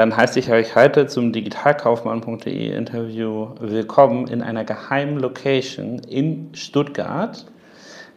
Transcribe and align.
dann 0.00 0.16
heiße 0.16 0.38
ich 0.38 0.50
euch 0.50 0.76
heute 0.76 1.08
zum 1.08 1.30
digitalkaufmann.de 1.30 2.74
Interview 2.74 3.48
willkommen 3.60 4.28
in 4.28 4.40
einer 4.40 4.64
geheimen 4.64 5.18
Location 5.18 5.98
in 5.98 6.48
Stuttgart. 6.54 7.44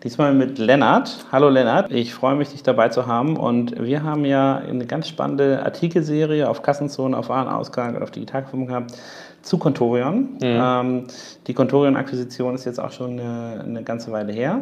Diesmal 0.02 0.34
mit 0.34 0.60
Lennart. 0.60 1.26
Hallo 1.34 1.50
Lennart, 1.50 1.92
ich 1.92 2.14
freue 2.14 2.36
mich, 2.36 2.52
dich 2.52 2.64
dabei 2.64 2.88
zu 2.88 3.06
haben. 3.06 3.36
Und 3.36 3.84
wir 3.84 4.02
haben 4.02 4.24
ja 4.24 4.60
eine 4.60 4.86
ganz 4.86 5.10
spannende 5.10 5.62
Artikelserie 5.62 6.48
auf 6.48 6.62
Kassenzone, 6.62 7.18
auf 7.18 7.28
Warenausgang 7.28 7.98
und 7.98 8.04
auf 8.04 8.12
Digitalkaufmann 8.12 8.68
gehabt 8.68 8.94
zu 9.42 9.58
Contorion. 9.58 10.36
Mhm. 10.36 10.40
Ähm, 10.42 11.04
die 11.48 11.54
Contorion-Akquisition 11.54 12.56
ist 12.56 12.64
jetzt 12.64 12.80
auch 12.80 12.94
schon 12.94 13.20
eine, 13.20 13.62
eine 13.62 13.84
ganze 13.84 14.10
Weile 14.14 14.32
her. 14.32 14.62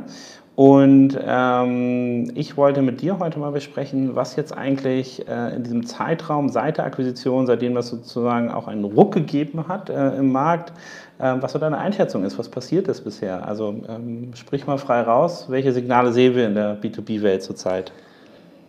Und 0.62 1.18
ähm, 1.26 2.32
ich 2.36 2.56
wollte 2.56 2.84
mit 2.84 3.02
dir 3.02 3.18
heute 3.18 3.40
mal 3.40 3.52
besprechen, 3.52 4.16
was 4.16 4.36
jetzt 4.36 4.56
eigentlich 4.56 5.28
äh, 5.28 5.56
in 5.56 5.64
diesem 5.64 5.88
Zeitraum 5.88 6.50
seit 6.50 6.78
der 6.78 6.86
Akquisition, 6.86 7.48
seitdem 7.48 7.74
das 7.74 7.88
sozusagen 7.88 8.52
auch 8.52 8.68
einen 8.68 8.84
Ruck 8.84 9.12
gegeben 9.12 9.68
hat 9.68 9.90
äh, 9.90 10.18
im 10.18 10.32
Markt, 10.32 10.72
äh, 11.18 11.34
was 11.40 11.54
so 11.54 11.58
deine 11.58 11.80
Einschätzung 11.80 12.24
ist, 12.24 12.38
was 12.38 12.48
passiert 12.48 12.88
ist 12.90 13.02
bisher. 13.02 13.48
Also 13.48 13.74
ähm, 13.90 14.34
sprich 14.36 14.68
mal 14.68 14.78
frei 14.78 15.02
raus, 15.02 15.48
welche 15.50 15.72
Signale 15.72 16.14
sehen 16.14 16.36
wir 16.36 16.46
in 16.46 16.54
der 16.54 16.80
B2B-Welt 16.80 17.42
zurzeit? 17.42 17.92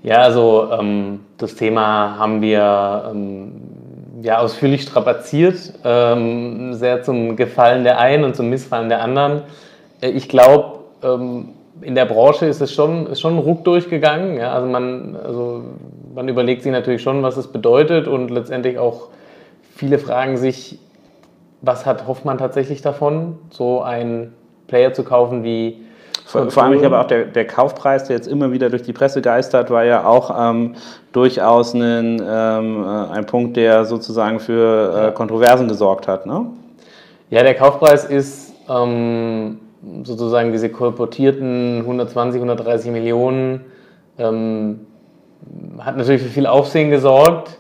Ja, 0.03 0.23
also 0.23 0.71
ähm, 0.73 1.21
das 1.37 1.57
Thema 1.57 2.17
haben 2.19 2.41
wir 2.41 3.11
ähm, 3.11 3.53
ja, 4.23 4.39
ausführlich 4.39 4.81
strapaziert, 4.81 5.75
ähm, 5.85 6.73
sehr 6.73 7.03
zum 7.03 7.37
Gefallen 7.37 7.85
der 7.85 7.99
einen 7.99 8.25
und 8.25 8.35
zum 8.35 8.49
Missfallen 8.49 8.89
der 8.89 9.03
anderen. 9.03 9.43
Äh, 10.01 10.09
ich 10.09 10.31
glaube, 10.31 10.79
ähm, 11.03 11.51
in 11.83 11.95
der 11.95 12.07
Branche 12.07 12.47
ist 12.47 12.61
es 12.61 12.73
schon, 12.73 13.07
ist 13.07 13.21
schon 13.21 13.35
ein 13.35 13.39
Ruck 13.39 13.65
durchgegangen. 13.65 14.37
Ja? 14.37 14.53
Also, 14.53 14.67
man, 14.67 15.17
also 15.17 15.63
man 16.15 16.29
überlegt 16.29 16.63
sich 16.63 16.73
natürlich 16.73 17.03
schon, 17.03 17.23
was 17.23 17.37
es 17.37 17.49
bedeutet 17.49 18.09
und 18.09 18.31
letztendlich 18.31 18.79
auch 18.79 19.09
viele 19.75 19.99
fragen 19.99 20.37
sich, 20.37 20.79
was 21.61 21.87
hat 21.87 22.07
Hoffmann 22.07 22.39
tatsächlich 22.39 22.83
davon, 22.83 23.39
so 23.51 23.83
einen 23.83 24.35
Player 24.67 24.93
zu 24.93 25.05
kaufen 25.05 25.45
wie 25.45 25.83
vor, 26.25 26.51
vor 26.51 26.63
allem, 26.63 26.75
ich 26.75 26.81
glaube 26.81 26.99
auch 26.99 27.07
der, 27.07 27.25
der 27.27 27.47
Kaufpreis, 27.47 28.05
der 28.05 28.17
jetzt 28.17 28.29
immer 28.29 28.53
wieder 28.53 28.71
durch 28.71 28.83
die 28.83 28.93
Presse 28.93 29.21
geistert, 29.21 29.71
war 29.71 29.85
ja 29.85 30.07
auch 30.07 30.35
ähm, 30.39 30.77
durchaus 31.13 31.75
ein, 31.75 32.23
ähm, 32.27 32.85
äh, 32.85 33.13
ein 33.13 33.27
Punkt, 33.27 33.57
der 33.57 33.85
sozusagen 33.85 34.41
für 34.41 35.09
äh, 35.09 35.13
Kontroversen 35.13 35.69
gesorgt 35.69 36.09
hat. 36.09 36.27
Ne? 36.27 36.47
Ja, 37.31 37.43
der 37.43 37.55
Kaufpreis 37.55 38.05
ist 38.05 38.55
ähm, 38.69 39.59
sozusagen 40.05 40.53
diese 40.53 40.69
kolportierten 40.69 41.79
120, 41.81 42.41
130 42.41 42.93
Millionen 42.93 43.63
ähm, 44.19 44.81
hat 45.79 45.97
natürlich 45.97 46.23
für 46.23 46.29
viel 46.29 46.47
Aufsehen 46.47 46.91
gesorgt. 46.91 47.59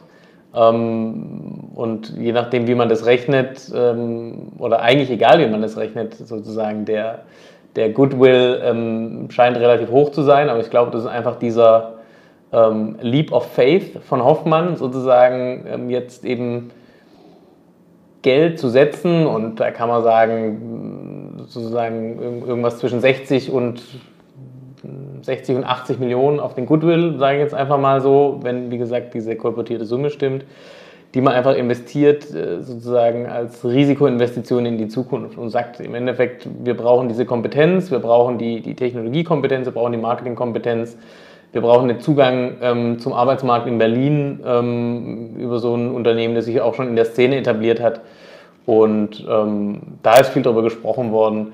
Ähm, 0.54 1.70
und 1.74 2.16
je 2.18 2.32
nachdem, 2.32 2.66
wie 2.66 2.74
man 2.74 2.88
das 2.88 3.06
rechnet, 3.06 3.72
ähm, 3.74 4.52
oder 4.58 4.82
eigentlich 4.82 5.10
egal, 5.10 5.40
wie 5.40 5.50
man 5.50 5.62
das 5.62 5.76
rechnet, 5.76 6.14
sozusagen 6.14 6.84
der, 6.84 7.22
der 7.74 7.90
Goodwill 7.90 8.60
ähm, 8.62 9.28
scheint 9.30 9.56
relativ 9.56 9.90
hoch 9.90 10.10
zu 10.10 10.22
sein. 10.22 10.48
Aber 10.48 10.60
ich 10.60 10.70
glaube, 10.70 10.90
das 10.90 11.02
ist 11.02 11.08
einfach 11.08 11.36
dieser 11.36 11.94
ähm, 12.52 12.96
Leap 13.00 13.32
of 13.32 13.46
Faith 13.52 13.98
von 14.04 14.22
Hoffmann, 14.22 14.76
sozusagen 14.76 15.66
ähm, 15.66 15.90
jetzt 15.90 16.24
eben 16.24 16.70
Geld 18.20 18.58
zu 18.58 18.68
setzen. 18.68 19.26
Und 19.26 19.58
da 19.58 19.70
kann 19.70 19.88
man 19.88 20.02
sagen, 20.02 21.11
sozusagen 21.36 22.42
irgendwas 22.46 22.78
zwischen 22.78 23.00
60 23.00 23.50
und 23.50 23.82
60 25.22 25.56
und 25.56 25.64
80 25.64 26.00
Millionen 26.00 26.40
auf 26.40 26.54
den 26.54 26.66
Goodwill, 26.66 27.18
sage 27.18 27.36
ich 27.36 27.42
jetzt 27.42 27.54
einfach 27.54 27.78
mal 27.78 28.00
so, 28.00 28.40
wenn 28.42 28.70
wie 28.70 28.78
gesagt 28.78 29.14
diese 29.14 29.36
kolportierte 29.36 29.84
Summe 29.84 30.10
stimmt, 30.10 30.44
die 31.14 31.20
man 31.20 31.34
einfach 31.34 31.54
investiert 31.54 32.32
äh, 32.34 32.62
sozusagen 32.62 33.26
als 33.26 33.64
Risikoinvestition 33.64 34.66
in 34.66 34.78
die 34.78 34.88
Zukunft 34.88 35.38
und 35.38 35.50
sagt 35.50 35.78
im 35.80 35.94
Endeffekt, 35.94 36.48
wir 36.64 36.76
brauchen 36.76 37.08
diese 37.08 37.26
Kompetenz, 37.26 37.90
wir 37.90 37.98
brauchen 37.98 38.38
die, 38.38 38.60
die 38.60 38.74
Technologiekompetenz, 38.74 39.66
wir 39.66 39.72
brauchen 39.72 39.92
die 39.92 39.98
Marketingkompetenz, 39.98 40.96
wir 41.52 41.60
brauchen 41.60 41.88
den 41.88 42.00
Zugang 42.00 42.54
ähm, 42.62 42.98
zum 42.98 43.12
Arbeitsmarkt 43.12 43.66
in 43.68 43.78
Berlin 43.78 44.40
ähm, 44.44 45.36
über 45.36 45.58
so 45.58 45.76
ein 45.76 45.90
Unternehmen, 45.90 46.34
das 46.34 46.46
sich 46.46 46.60
auch 46.60 46.74
schon 46.74 46.88
in 46.88 46.96
der 46.96 47.04
Szene 47.04 47.36
etabliert 47.36 47.80
hat 47.80 48.00
und 48.66 49.24
ähm, 49.28 49.80
da 50.02 50.18
ist 50.18 50.30
viel 50.30 50.42
darüber 50.42 50.62
gesprochen 50.62 51.10
worden. 51.12 51.52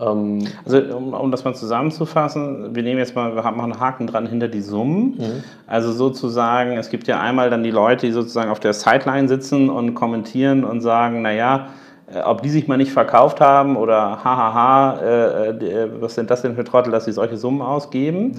Ähm 0.00 0.46
also 0.64 0.78
um, 0.96 1.12
um, 1.12 1.30
das 1.30 1.44
mal 1.44 1.54
zusammenzufassen, 1.54 2.74
wir 2.74 2.82
nehmen 2.82 2.98
jetzt 2.98 3.14
mal, 3.14 3.34
wir 3.34 3.44
haben 3.44 3.60
einen 3.60 3.78
Haken 3.78 4.06
dran 4.06 4.26
hinter 4.26 4.48
die 4.48 4.60
Summen. 4.60 5.16
Mhm. 5.18 5.44
Also 5.66 5.92
sozusagen, 5.92 6.76
es 6.76 6.88
gibt 6.88 7.06
ja 7.08 7.20
einmal 7.20 7.50
dann 7.50 7.62
die 7.62 7.70
Leute, 7.70 8.06
die 8.06 8.12
sozusagen 8.12 8.50
auf 8.50 8.60
der 8.60 8.72
Sideline 8.72 9.28
sitzen 9.28 9.68
und 9.68 9.94
kommentieren 9.94 10.64
und 10.64 10.80
sagen, 10.80 11.22
naja, 11.22 11.68
ob 12.24 12.42
die 12.42 12.48
sich 12.48 12.66
mal 12.68 12.76
nicht 12.76 12.92
verkauft 12.92 13.40
haben 13.40 13.76
oder 13.76 14.24
hahaha, 14.24 14.98
äh, 15.00 15.48
äh, 15.50 15.88
was 16.00 16.14
sind 16.14 16.30
das 16.30 16.42
denn 16.42 16.54
für 16.54 16.64
Trottel, 16.64 16.90
dass 16.90 17.04
sie 17.04 17.12
solche 17.12 17.36
Summen 17.36 17.60
ausgeben. 17.60 18.32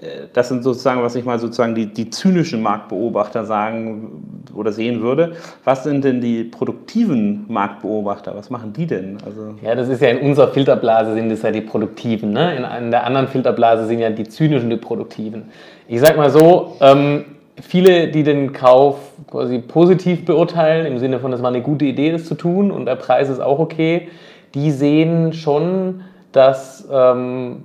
Ja. 0.00 0.08
Äh, 0.08 0.28
das 0.32 0.48
sind 0.48 0.62
sozusagen, 0.62 1.02
was 1.02 1.14
ich 1.14 1.24
mal 1.24 1.38
sozusagen 1.38 1.74
die, 1.74 1.86
die 1.86 2.08
zynischen 2.08 2.62
Marktbeobachter 2.62 3.44
sagen 3.44 4.44
oder 4.54 4.72
sehen 4.72 5.02
würde. 5.02 5.32
Was 5.64 5.84
sind 5.84 6.04
denn 6.04 6.20
die 6.20 6.44
produktiven 6.44 7.44
Marktbeobachter? 7.48 8.34
Was 8.34 8.48
machen 8.48 8.72
die 8.72 8.86
denn? 8.86 9.18
Also 9.24 9.54
ja, 9.62 9.74
das 9.74 9.88
ist 9.88 10.00
ja 10.00 10.08
in 10.08 10.26
unserer 10.26 10.48
Filterblase 10.48 11.14
sind 11.14 11.30
es 11.30 11.42
ja 11.42 11.50
die 11.50 11.60
Produktiven. 11.60 12.32
Ne? 12.32 12.56
In, 12.56 12.84
in 12.84 12.90
der 12.90 13.04
anderen 13.04 13.28
Filterblase 13.28 13.86
sind 13.86 13.98
ja 13.98 14.10
die 14.10 14.24
zynischen 14.24 14.70
die 14.70 14.76
Produktiven. 14.76 15.50
Ich 15.88 16.00
sag 16.00 16.16
mal 16.16 16.30
so, 16.30 16.76
ähm, 16.80 17.24
viele, 17.62 18.08
die 18.08 18.22
den 18.22 18.52
Kauf 18.52 18.96
quasi 19.30 19.58
positiv 19.58 20.24
beurteilen, 20.24 20.86
im 20.86 20.98
Sinne 20.98 21.20
von, 21.20 21.32
es 21.32 21.42
war 21.42 21.48
eine 21.48 21.62
gute 21.62 21.84
Idee, 21.84 22.12
das 22.12 22.24
zu 22.24 22.34
tun 22.34 22.70
und 22.70 22.86
der 22.86 22.96
Preis 22.96 23.28
ist 23.28 23.40
auch 23.40 23.58
okay, 23.58 24.08
die 24.54 24.70
sehen 24.70 25.32
schon, 25.32 26.02
dass, 26.32 26.88
ähm, 26.92 27.64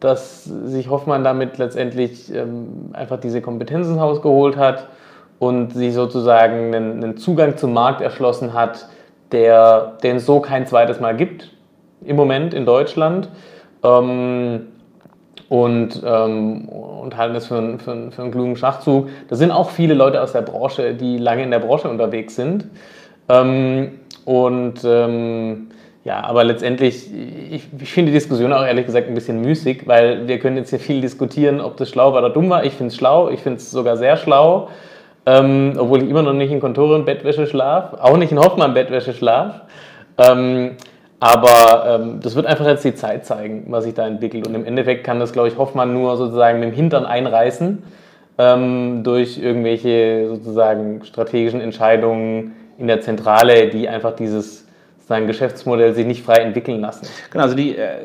dass 0.00 0.44
sich 0.44 0.90
Hoffmann 0.90 1.24
damit 1.24 1.58
letztendlich 1.58 2.32
ähm, 2.34 2.90
einfach 2.92 3.20
diese 3.20 3.40
Kompetenz 3.40 3.86
ins 3.86 3.98
Haus 3.98 4.22
geholt 4.22 4.56
hat 4.56 4.88
und 5.38 5.72
sich 5.72 5.94
sozusagen 5.94 6.74
einen, 6.74 7.02
einen 7.02 7.16
Zugang 7.16 7.56
zum 7.56 7.72
Markt 7.72 8.00
erschlossen 8.00 8.52
hat, 8.52 8.88
der, 9.32 9.98
den 10.02 10.16
es 10.16 10.26
so 10.26 10.40
kein 10.40 10.66
zweites 10.66 11.00
Mal 11.00 11.16
gibt 11.16 11.50
im 12.04 12.16
Moment 12.16 12.54
in 12.54 12.66
Deutschland. 12.66 13.28
Ähm, 13.82 14.68
und, 15.52 16.02
ähm, 16.02 16.66
und 16.66 17.14
halten 17.18 17.34
das 17.34 17.48
für, 17.48 17.58
ein, 17.58 17.78
für, 17.78 17.92
ein, 17.92 18.10
für 18.10 18.22
einen 18.22 18.30
klugen 18.30 18.56
Schachzug. 18.56 19.10
Das 19.28 19.38
sind 19.38 19.50
auch 19.50 19.68
viele 19.68 19.92
Leute 19.92 20.22
aus 20.22 20.32
der 20.32 20.40
Branche, 20.40 20.94
die 20.94 21.18
lange 21.18 21.42
in 21.42 21.50
der 21.50 21.58
Branche 21.58 21.90
unterwegs 21.90 22.36
sind. 22.36 22.64
Ähm, 23.28 24.00
und 24.24 24.80
ähm, 24.82 25.68
ja, 26.04 26.24
aber 26.24 26.44
letztendlich, 26.44 27.06
ich, 27.50 27.68
ich 27.78 27.92
finde 27.92 28.12
die 28.12 28.16
Diskussion 28.16 28.50
auch 28.50 28.64
ehrlich 28.64 28.86
gesagt 28.86 29.08
ein 29.08 29.14
bisschen 29.14 29.42
müßig, 29.42 29.86
weil 29.86 30.26
wir 30.26 30.38
können 30.38 30.56
jetzt 30.56 30.70
hier 30.70 30.80
viel 30.80 31.02
diskutieren, 31.02 31.60
ob 31.60 31.76
das 31.76 31.90
schlau 31.90 32.14
war 32.14 32.20
oder 32.20 32.30
dumm 32.30 32.48
war. 32.48 32.64
Ich 32.64 32.72
finde 32.72 32.88
es 32.88 32.96
schlau, 32.96 33.28
ich 33.28 33.40
finde 33.40 33.58
es 33.58 33.70
sogar 33.70 33.98
sehr 33.98 34.16
schlau, 34.16 34.70
ähm, 35.26 35.74
obwohl 35.76 36.02
ich 36.02 36.08
immer 36.08 36.22
noch 36.22 36.32
nicht 36.32 36.50
in 36.50 36.60
Kontor 36.60 36.94
und 36.94 37.04
Bettwäsche 37.04 37.46
schlafe, 37.46 38.02
auch 38.02 38.16
nicht 38.16 38.32
in 38.32 38.38
Hoffmann 38.38 38.72
Bettwäsche 38.72 39.12
schlafe. 39.12 39.60
Aber 41.22 41.84
ähm, 41.86 42.18
das 42.20 42.34
wird 42.34 42.46
einfach 42.46 42.66
jetzt 42.66 42.84
die 42.84 42.96
Zeit 42.96 43.24
zeigen, 43.24 43.66
was 43.68 43.84
sich 43.84 43.94
da 43.94 44.04
entwickelt. 44.08 44.44
Und 44.44 44.56
im 44.56 44.64
Endeffekt 44.64 45.04
kann 45.04 45.20
das, 45.20 45.32
glaube 45.32 45.46
ich, 45.46 45.56
Hoffmann 45.56 45.94
nur 45.94 46.16
sozusagen 46.16 46.58
mit 46.58 46.70
dem 46.70 46.74
Hintern 46.74 47.06
einreißen 47.06 47.80
ähm, 48.38 49.04
durch 49.04 49.38
irgendwelche 49.38 50.26
sozusagen 50.30 51.04
strategischen 51.04 51.60
Entscheidungen 51.60 52.56
in 52.76 52.88
der 52.88 53.02
Zentrale, 53.02 53.68
die 53.68 53.88
einfach 53.88 54.16
dieses 54.16 54.66
sozusagen 54.96 55.28
Geschäftsmodell 55.28 55.94
sich 55.94 56.06
nicht 56.06 56.24
frei 56.24 56.38
entwickeln 56.38 56.80
lassen. 56.80 57.06
Genau, 57.30 57.44
also 57.44 57.54
die. 57.54 57.76
Äh 57.76 57.98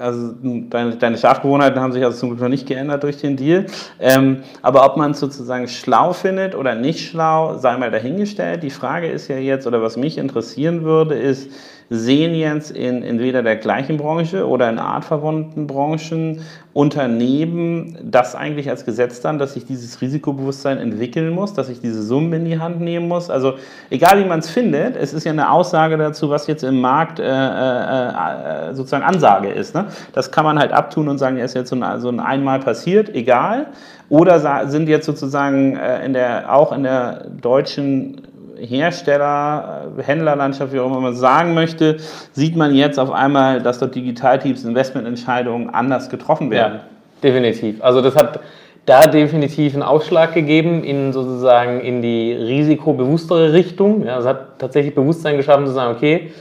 also 0.00 0.34
deine, 0.42 0.96
deine 0.96 1.18
Schlafgewohnheiten 1.18 1.80
haben 1.80 1.92
sich 1.92 2.04
also 2.04 2.18
zum 2.18 2.30
Glück 2.30 2.40
noch 2.40 2.48
nicht 2.48 2.66
geändert 2.66 3.02
durch 3.02 3.18
den 3.18 3.36
Deal. 3.36 3.66
Ähm, 4.00 4.42
aber 4.62 4.84
ob 4.84 4.96
man 4.96 5.12
es 5.12 5.20
sozusagen 5.20 5.68
schlau 5.68 6.12
findet 6.12 6.54
oder 6.54 6.74
nicht 6.74 7.08
schlau, 7.08 7.58
sei 7.58 7.76
mal 7.76 7.90
dahingestellt. 7.90 8.62
Die 8.62 8.70
Frage 8.70 9.08
ist 9.08 9.28
ja 9.28 9.36
jetzt, 9.36 9.66
oder 9.66 9.82
was 9.82 9.96
mich 9.96 10.18
interessieren 10.18 10.82
würde, 10.82 11.14
ist, 11.14 11.50
sehen 11.90 12.34
jetzt 12.34 12.70
in 12.70 13.02
entweder 13.02 13.42
der 13.42 13.56
gleichen 13.56 13.96
Branche 13.96 14.46
oder 14.46 14.68
in 14.70 14.78
artverwandten 14.78 15.66
Branchen 15.66 16.40
Unternehmen 16.74 17.98
das 18.02 18.34
eigentlich 18.34 18.70
als 18.70 18.86
Gesetz 18.86 19.20
dann, 19.20 19.38
dass 19.38 19.56
ich 19.56 19.66
dieses 19.66 20.00
Risikobewusstsein 20.00 20.78
entwickeln 20.78 21.30
muss, 21.30 21.52
dass 21.52 21.68
ich 21.68 21.82
diese 21.82 22.02
Summen 22.02 22.32
in 22.32 22.44
die 22.46 22.58
Hand 22.58 22.80
nehmen 22.80 23.08
muss. 23.08 23.28
Also 23.28 23.54
egal 23.90 24.18
wie 24.18 24.26
man 24.26 24.38
es 24.38 24.48
findet, 24.48 24.96
es 24.96 25.12
ist 25.12 25.24
ja 25.24 25.32
eine 25.32 25.50
Aussage 25.50 25.98
dazu, 25.98 26.30
was 26.30 26.46
jetzt 26.46 26.64
im 26.64 26.80
Markt 26.80 27.20
äh, 27.20 27.24
äh, 27.24 28.70
äh, 28.70 28.74
sozusagen 28.74 29.04
Ansage 29.04 29.50
ist. 29.50 29.74
Ne? 29.74 29.86
Das 30.14 30.30
kann 30.30 30.44
man 30.44 30.58
halt 30.58 30.72
abtun 30.72 31.08
und 31.08 31.18
sagen, 31.18 31.36
ja, 31.36 31.44
ist 31.44 31.54
jetzt 31.54 31.68
so 31.68 31.76
ein, 31.76 32.00
so 32.00 32.08
ein 32.08 32.20
einmal 32.20 32.60
passiert, 32.60 33.14
egal. 33.14 33.66
Oder 34.08 34.68
sind 34.68 34.88
jetzt 34.88 35.06
sozusagen 35.06 35.76
äh, 35.76 36.04
in 36.04 36.14
der, 36.14 36.54
auch 36.54 36.72
in 36.72 36.84
der 36.84 37.24
deutschen 37.28 38.22
Hersteller, 38.66 39.92
äh, 39.98 40.02
Händlerlandschaft, 40.02 40.72
wie 40.72 40.80
auch 40.80 40.86
immer 40.86 41.00
man 41.00 41.14
sagen 41.14 41.54
möchte, 41.54 41.98
sieht 42.32 42.56
man 42.56 42.74
jetzt 42.74 42.98
auf 42.98 43.10
einmal, 43.10 43.62
dass 43.62 43.78
dort 43.78 43.94
Digitalteams 43.94 44.64
Investmententscheidungen 44.64 45.70
anders 45.70 46.08
getroffen 46.08 46.50
werden. 46.50 46.74
Ja, 46.74 46.80
definitiv. 47.22 47.82
Also 47.82 48.00
das 48.00 48.16
hat 48.16 48.40
da 48.86 49.02
definitiv 49.02 49.74
einen 49.74 49.82
Ausschlag 49.82 50.34
gegeben 50.34 50.82
in 50.82 51.12
sozusagen 51.12 51.80
in 51.80 52.02
die 52.02 52.32
risikobewusstere 52.32 53.52
Richtung. 53.52 54.04
Ja, 54.04 54.18
es 54.18 54.26
hat 54.26 54.58
tatsächlich 54.58 54.94
Bewusstsein 54.94 55.36
geschaffen 55.36 55.66
zu 55.66 55.72
sagen, 55.72 55.94
okay, 55.94 56.32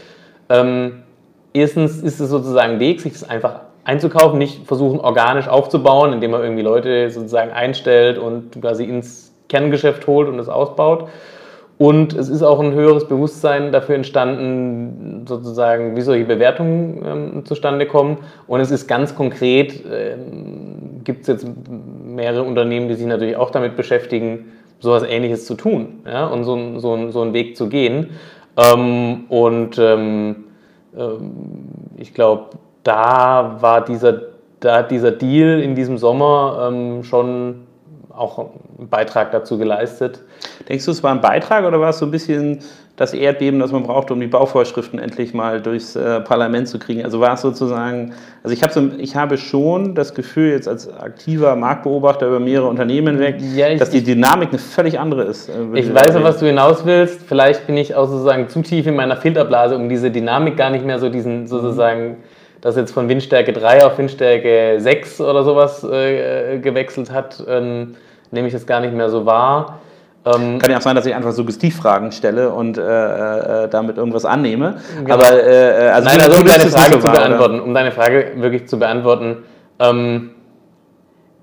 ähm, 0.50 1.04
erstens 1.54 2.02
ist 2.02 2.20
es 2.20 2.30
sozusagen 2.30 2.74
ein 2.74 2.80
Weg, 2.80 3.02
sich 3.02 3.14
das 3.14 3.30
einfach 3.30 3.62
einzukaufen, 3.84 4.38
nicht 4.38 4.66
versuchen 4.68 5.00
organisch 5.00 5.48
aufzubauen, 5.48 6.14
indem 6.14 6.32
man 6.32 6.42
irgendwie 6.42 6.64
Leute 6.64 7.10
sozusagen 7.10 7.52
einstellt 7.52 8.18
und 8.18 8.60
quasi 8.62 8.86
ins 8.86 9.32
Kerngeschäft 9.50 10.08
holt 10.08 10.30
und 10.30 10.40
es 10.40 10.50
ausbaut. 10.50 11.10
Und 11.82 12.14
es 12.14 12.30
ist 12.30 12.44
auch 12.44 12.60
ein 12.60 12.74
höheres 12.74 13.08
Bewusstsein 13.08 13.72
dafür 13.72 13.96
entstanden, 13.96 15.26
sozusagen, 15.28 15.96
wie 15.96 16.02
solche 16.02 16.26
Bewertungen 16.26 17.04
ähm, 17.04 17.44
zustande 17.44 17.88
kommen. 17.88 18.20
Und 18.46 18.60
es 18.60 18.70
ist 18.70 18.86
ganz 18.86 19.16
konkret, 19.16 19.84
ähm, 19.92 21.02
gibt 21.04 21.22
es 21.22 21.28
jetzt 21.28 21.48
mehrere 22.06 22.44
Unternehmen, 22.44 22.88
die 22.88 22.94
sich 22.94 23.08
natürlich 23.08 23.36
auch 23.36 23.50
damit 23.50 23.76
beschäftigen, 23.76 24.52
sowas 24.80 25.02
Ähnliches 25.02 25.48
zu 25.48 25.56
tun 25.56 26.02
ja? 26.06 26.28
und 26.28 26.44
so, 26.44 26.78
so, 26.78 27.10
so 27.10 27.24
einen 27.24 27.34
Weg 27.34 27.58
zu 27.58 27.68
gehen. 27.68 28.12
Ähm, 28.58 29.24
und 29.30 29.80
ähm, 29.80 30.36
ähm, 30.96 31.32
ich 31.98 32.14
glaube, 32.14 32.50
da 32.84 33.58
war 33.60 33.84
dieser, 33.84 34.22
da 34.60 34.78
hat 34.78 34.92
dieser 34.92 35.10
Deal 35.10 35.60
in 35.60 35.74
diesem 35.74 35.98
Sommer 35.98 36.70
ähm, 36.72 37.04
schon 37.04 37.71
auch 38.22 38.38
einen 38.38 38.88
Beitrag 38.90 39.32
dazu 39.32 39.58
geleistet. 39.58 40.20
Denkst 40.70 40.86
du, 40.86 40.92
es 40.92 41.04
war 41.04 41.12
ein 41.12 41.22
Beitrag 41.22 41.66
oder 41.66 41.80
war 41.80 41.90
es 41.90 42.00
so 42.00 42.06
ein 42.06 42.12
bisschen 42.12 42.60
das 42.96 43.14
Erdbeben, 43.14 43.60
das 43.60 43.72
man 43.72 43.82
brauchte, 43.82 44.14
um 44.14 44.20
die 44.20 44.28
Bauvorschriften 44.28 45.00
endlich 45.00 45.34
mal 45.34 45.60
durchs 45.60 45.96
äh, 45.96 46.20
Parlament 46.22 46.68
zu 46.68 46.78
kriegen? 46.78 47.04
Also 47.04 47.20
war 47.20 47.34
es 47.34 47.42
sozusagen, 47.42 48.14
also 48.44 48.54
ich, 48.54 48.62
hab 48.62 48.72
so, 48.72 48.90
ich 49.00 49.16
habe 49.16 49.38
schon 49.38 49.96
das 49.96 50.14
Gefühl, 50.14 50.52
jetzt 50.52 50.68
als 50.68 50.94
aktiver 50.94 51.56
Marktbeobachter 51.56 52.28
über 52.28 52.40
mehrere 52.40 52.68
Unternehmen 52.68 53.18
hinweg, 53.18 53.42
ja, 53.56 53.70
ich, 53.70 53.80
dass 53.80 53.90
die 53.90 54.04
Dynamik 54.04 54.50
eine 54.50 54.60
völlig 54.60 55.00
andere 55.00 55.24
ist. 55.24 55.50
Äh, 55.50 55.80
ich 55.80 55.94
weiß 55.94 56.14
ja, 56.14 56.24
was 56.24 56.38
du 56.38 56.46
hinaus 56.46 56.86
willst. 56.86 57.22
Vielleicht 57.24 57.66
bin 57.66 57.76
ich 57.78 57.96
auch 57.96 58.08
sozusagen 58.08 58.50
zu 58.50 58.62
tief 58.62 58.86
in 58.86 58.96
meiner 58.96 59.18
Filterblase, 59.18 59.76
um 59.76 59.90
diese 59.90 60.12
Dynamik 60.12 60.58
gar 60.58 60.70
nicht 60.70 60.86
mehr 60.86 61.00
so 61.00 61.10
diesen 61.10 61.48
sozusagen. 61.48 62.10
Mhm 62.10 62.16
das 62.62 62.76
jetzt 62.76 62.92
von 62.92 63.10
Windstärke 63.10 63.54
3 63.54 63.86
auf 63.86 63.98
Windstärke 63.98 64.76
6 64.80 65.20
oder 65.22 65.44
sowas 65.44 65.84
äh, 65.84 66.60
gewechselt 66.60 67.12
hat, 67.12 67.44
ähm, 67.48 67.96
nehme 68.32 68.48
ich 68.48 68.54
das 68.54 68.66
gar 68.66 68.80
nicht 68.80 68.94
mehr 68.94 69.10
so 69.10 69.26
wahr. 69.26 69.80
Ähm, 70.24 70.60
Kann 70.60 70.70
ja 70.70 70.78
auch 70.78 70.82
sein, 70.82 70.96
dass 70.96 71.06
ich 71.06 71.16
einfach 71.16 71.32
Suggestivfragen 71.32 72.12
stelle 72.12 72.52
und 72.52 72.78
äh, 72.78 73.64
äh, 73.64 73.70
damit 73.70 73.98
irgendwas 73.98 74.26
annehme. 74.26 74.76
Genau. 75.00 75.16
Aber 75.16 75.32
äh, 75.32 75.88
äh 75.88 75.90
also 75.90 76.10
Nein, 76.10 76.22
also 76.22 76.40
um 76.40 76.46
deine 76.46 76.70
Frage 76.70 76.94
so 76.94 77.00
zu 77.00 77.12
beantworten, 77.12 77.60
um 77.60 77.74
deine 77.74 77.92
Frage 77.92 78.34
wirklich 78.36 78.68
zu 78.68 78.78
beantworten, 78.78 79.38
ähm, 79.80 80.32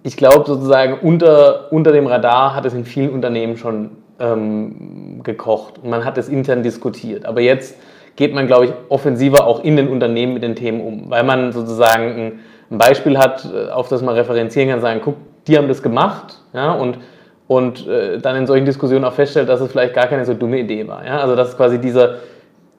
ich 0.05 0.17
glaube 0.17 0.45
sozusagen 0.47 0.99
unter, 1.01 1.73
unter 1.73 1.91
dem 1.91 2.07
Radar 2.07 2.55
hat 2.55 2.65
es 2.67 2.75
in 2.75 2.85
vielen 2.85 3.11
Unternehmen 3.11 3.57
schon 3.57 3.91
ähm, 4.21 5.23
gekocht 5.25 5.81
und 5.83 5.91
man 5.91 6.05
hat 6.05 6.17
es 6.17 6.29
intern 6.29 6.63
diskutiert. 6.63 7.27
Aber 7.27 7.41
jetzt 7.41 7.77
geht 8.15 8.33
man, 8.33 8.47
glaube 8.47 8.67
ich, 8.67 8.73
offensiver 8.89 9.47
auch 9.47 9.63
in 9.63 9.77
den 9.77 9.89
Unternehmen 9.89 10.35
mit 10.35 10.43
den 10.43 10.55
Themen 10.55 10.81
um, 10.81 11.11
weil 11.11 11.25
man 11.25 11.53
sozusagen 11.53 12.05
ein, 12.05 12.33
ein 12.71 12.79
Beispiel 12.79 13.19
hat, 13.19 13.45
äh, 13.53 13.71
auf 13.71 13.89
das 13.89 14.03
man 14.03 14.15
referenzieren 14.15 14.69
kann, 14.69 14.81
sagen, 14.81 15.01
guck, 15.05 15.17
die 15.49 15.57
haben 15.57 15.69
das 15.69 15.83
gemacht 15.83 16.39
ja, 16.53 16.73
und, 16.73 16.99
und 17.47 17.87
äh, 17.87 18.19
dann 18.19 18.37
in 18.37 18.47
solchen 18.47 18.67
Diskussionen 18.67 19.05
auch 19.05 19.15
feststellt, 19.15 19.49
dass 19.49 19.61
es 19.61 19.71
vielleicht 19.71 19.95
gar 19.95 20.07
keine 20.07 20.25
so 20.25 20.35
dumme 20.35 20.59
Idee 20.59 20.87
war. 20.87 21.05
Ja? 21.05 21.19
Also 21.19 21.35
dass 21.35 21.57
quasi 21.57 21.79
dieser, 21.79 22.17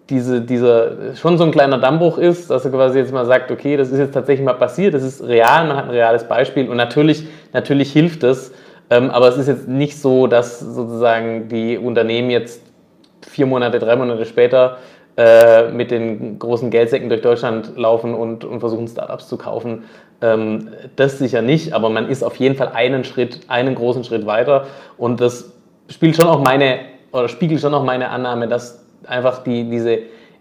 diese, 0.09 0.41
dieser 0.41 1.15
schon 1.15 1.37
so 1.37 1.43
ein 1.43 1.51
kleiner 1.51 1.79
Dammbruch 1.79 2.17
ist, 2.17 2.49
dass 2.49 2.65
er 2.65 2.71
quasi 2.71 2.99
jetzt 2.99 3.11
mal 3.11 3.25
sagt, 3.25 3.51
okay, 3.51 3.75
das 3.75 3.89
ist 3.89 3.99
jetzt 3.99 4.13
tatsächlich 4.13 4.45
mal 4.45 4.53
passiert, 4.53 4.93
das 4.93 5.03
ist 5.03 5.23
real, 5.23 5.67
man 5.67 5.77
hat 5.77 5.85
ein 5.85 5.91
reales 5.91 6.23
Beispiel 6.23 6.69
und 6.69 6.77
natürlich, 6.77 7.27
natürlich 7.53 7.91
hilft 7.91 8.23
es, 8.23 8.53
ähm, 8.89 9.09
aber 9.11 9.27
es 9.27 9.37
ist 9.37 9.47
jetzt 9.47 9.67
nicht 9.67 9.99
so, 9.99 10.27
dass 10.27 10.59
sozusagen 10.59 11.47
die 11.49 11.77
Unternehmen 11.77 12.29
jetzt 12.29 12.61
vier 13.27 13.45
Monate, 13.45 13.79
drei 13.79 13.95
Monate 13.95 14.25
später 14.25 14.77
äh, 15.17 15.69
mit 15.71 15.91
den 15.91 16.39
großen 16.39 16.69
Geldsäcken 16.71 17.09
durch 17.09 17.21
Deutschland 17.21 17.77
laufen 17.77 18.13
und, 18.13 18.45
und 18.45 18.59
versuchen, 18.61 18.87
Startups 18.87 19.27
zu 19.27 19.37
kaufen. 19.37 19.83
Ähm, 20.21 20.69
das 20.95 21.17
sicher 21.17 21.41
nicht, 21.41 21.73
aber 21.73 21.89
man 21.89 22.09
ist 22.09 22.23
auf 22.23 22.35
jeden 22.37 22.55
Fall 22.55 22.71
einen 22.73 23.03
Schritt, 23.03 23.41
einen 23.47 23.75
großen 23.75 24.03
Schritt 24.03 24.25
weiter. 24.25 24.67
Und 24.97 25.21
das 25.21 25.53
spielt 25.89 26.15
schon 26.15 26.27
auch 26.27 26.41
meine, 26.41 26.79
oder 27.11 27.29
spiegelt 27.29 27.61
schon 27.61 27.73
auch 27.73 27.83
meine 27.83 28.09
Annahme, 28.09 28.47
dass 28.47 28.85
einfach 29.07 29.43
die, 29.43 29.69
diese 29.69 29.99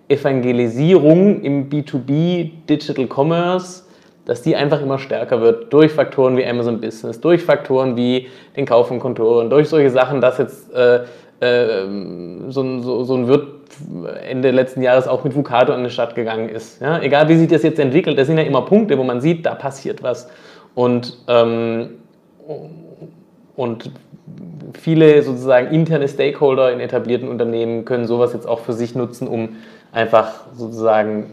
Evangelisierung 0.09 1.43
im 1.43 1.71
B2B 1.71 2.51
Digital 2.69 3.07
Commerce, 3.07 3.85
dass 4.25 4.43
die 4.43 4.57
einfach 4.57 4.83
immer 4.83 4.99
stärker 4.99 5.41
wird 5.41 5.73
durch 5.73 5.93
Faktoren 5.93 6.37
wie 6.37 6.45
Amazon 6.45 6.81
Business, 6.81 7.21
durch 7.21 7.43
Faktoren 7.43 7.97
wie 7.97 8.27
den 8.57 8.67
Kauf 8.67 8.89
von 8.89 8.99
Kontoren, 8.99 9.49
durch 9.49 9.69
solche 9.69 9.91
Sachen, 9.91 10.21
dass 10.21 10.39
jetzt 10.39 10.73
äh, 10.75 11.01
äh, 11.41 11.87
so, 12.49 12.81
so, 12.81 13.05
so 13.05 13.15
ein 13.15 13.29
Wirt 13.29 13.58
Ende 14.29 14.51
letzten 14.51 14.83
Jahres 14.83 15.07
auch 15.07 15.25
mit 15.25 15.35
Vucato 15.35 15.73
in 15.73 15.85
die 15.85 15.91
Stadt 15.91 16.15
gegangen 16.15 16.49
ist. 16.49 16.81
Ja? 16.81 17.01
Egal 17.01 17.29
wie 17.29 17.37
sich 17.37 17.49
das 17.49 17.63
jetzt 17.63 17.79
entwickelt, 17.79 18.19
das 18.19 18.27
sind 18.27 18.39
ja 18.39 18.45
immer 18.45 18.63
Punkte, 18.63 18.99
wo 18.99 19.05
man 19.05 19.21
sieht, 19.21 19.47
da 19.47 19.55
passiert 19.55 20.03
was. 20.03 20.29
Und, 20.75 21.19
ähm, 21.29 21.91
und 23.57 23.91
viele 24.79 25.23
sozusagen 25.23 25.69
interne 25.75 26.09
Stakeholder 26.09 26.73
in 26.73 26.81
etablierten 26.81 27.29
Unternehmen 27.29 27.85
können 27.85 28.07
sowas 28.07 28.33
jetzt 28.33 28.47
auch 28.47 28.61
für 28.61 28.73
sich 28.73 28.95
nutzen, 28.95 29.29
um 29.29 29.57
einfach 29.93 30.45
sozusagen 30.55 31.33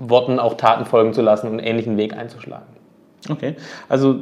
Worten 0.00 0.38
auch 0.38 0.54
Taten 0.54 0.84
folgen 0.84 1.12
zu 1.12 1.22
lassen 1.22 1.48
und 1.48 1.58
einen 1.58 1.66
ähnlichen 1.66 1.96
Weg 1.96 2.16
einzuschlagen. 2.16 2.66
Okay, 3.28 3.56
also 3.88 4.16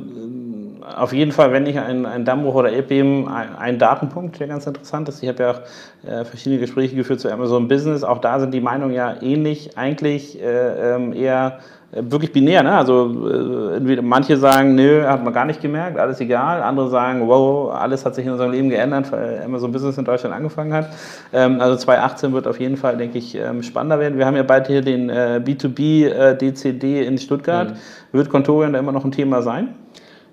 auf 0.94 1.12
jeden 1.12 1.32
Fall, 1.32 1.52
wenn 1.52 1.66
ich 1.66 1.78
ein, 1.78 2.06
ein 2.06 2.24
Dammbruch 2.24 2.54
oder 2.54 2.70
Erdbeben, 2.70 3.28
ein, 3.28 3.56
ein 3.56 3.78
Datenpunkt, 3.78 4.38
der 4.38 4.46
ganz 4.46 4.66
interessant 4.66 5.08
ist. 5.08 5.22
Ich 5.22 5.28
habe 5.28 5.42
ja 5.42 5.50
auch 5.50 5.60
äh, 6.08 6.24
verschiedene 6.24 6.60
Gespräche 6.60 6.94
geführt 6.94 7.20
zu 7.20 7.30
Amazon 7.30 7.66
Business. 7.66 8.04
Auch 8.04 8.18
da 8.18 8.38
sind 8.38 8.54
die 8.54 8.60
Meinungen 8.60 8.94
ja 8.94 9.20
ähnlich, 9.20 9.76
eigentlich 9.76 10.40
äh, 10.40 10.94
ähm, 10.94 11.12
eher 11.12 11.58
äh, 11.90 12.02
wirklich 12.04 12.32
binär. 12.32 12.62
Ne? 12.62 12.72
Also 12.72 13.28
äh, 13.28 14.00
manche 14.00 14.36
sagen, 14.36 14.76
nö, 14.76 15.04
hat 15.04 15.24
man 15.24 15.32
gar 15.32 15.44
nicht 15.44 15.60
gemerkt, 15.60 15.98
alles 15.98 16.20
egal. 16.20 16.62
Andere 16.62 16.88
sagen, 16.88 17.26
wow, 17.26 17.74
alles 17.74 18.04
hat 18.04 18.14
sich 18.14 18.24
in 18.24 18.30
unserem 18.30 18.52
Leben 18.52 18.70
geändert, 18.70 19.10
weil 19.10 19.42
Amazon 19.44 19.72
Business 19.72 19.98
in 19.98 20.04
Deutschland 20.04 20.36
angefangen 20.36 20.72
hat. 20.72 20.90
Ähm, 21.32 21.60
also 21.60 21.76
2018 21.76 22.32
wird 22.32 22.46
auf 22.46 22.60
jeden 22.60 22.76
Fall, 22.76 22.96
denke 22.96 23.18
ich, 23.18 23.34
ähm, 23.34 23.64
spannender 23.64 23.98
werden. 23.98 24.18
Wir 24.18 24.26
haben 24.26 24.36
ja 24.36 24.44
bald 24.44 24.68
hier 24.68 24.82
den 24.82 25.10
äh, 25.10 25.40
B2B 25.44 26.06
äh, 26.06 26.36
DCD 26.36 27.04
in 27.04 27.18
Stuttgart. 27.18 27.70
Mhm. 27.70 27.76
Wird 28.12 28.30
Contorian 28.30 28.72
da 28.72 28.78
immer 28.78 28.92
noch 28.92 29.04
ein 29.04 29.12
Thema 29.12 29.42
sein? 29.42 29.74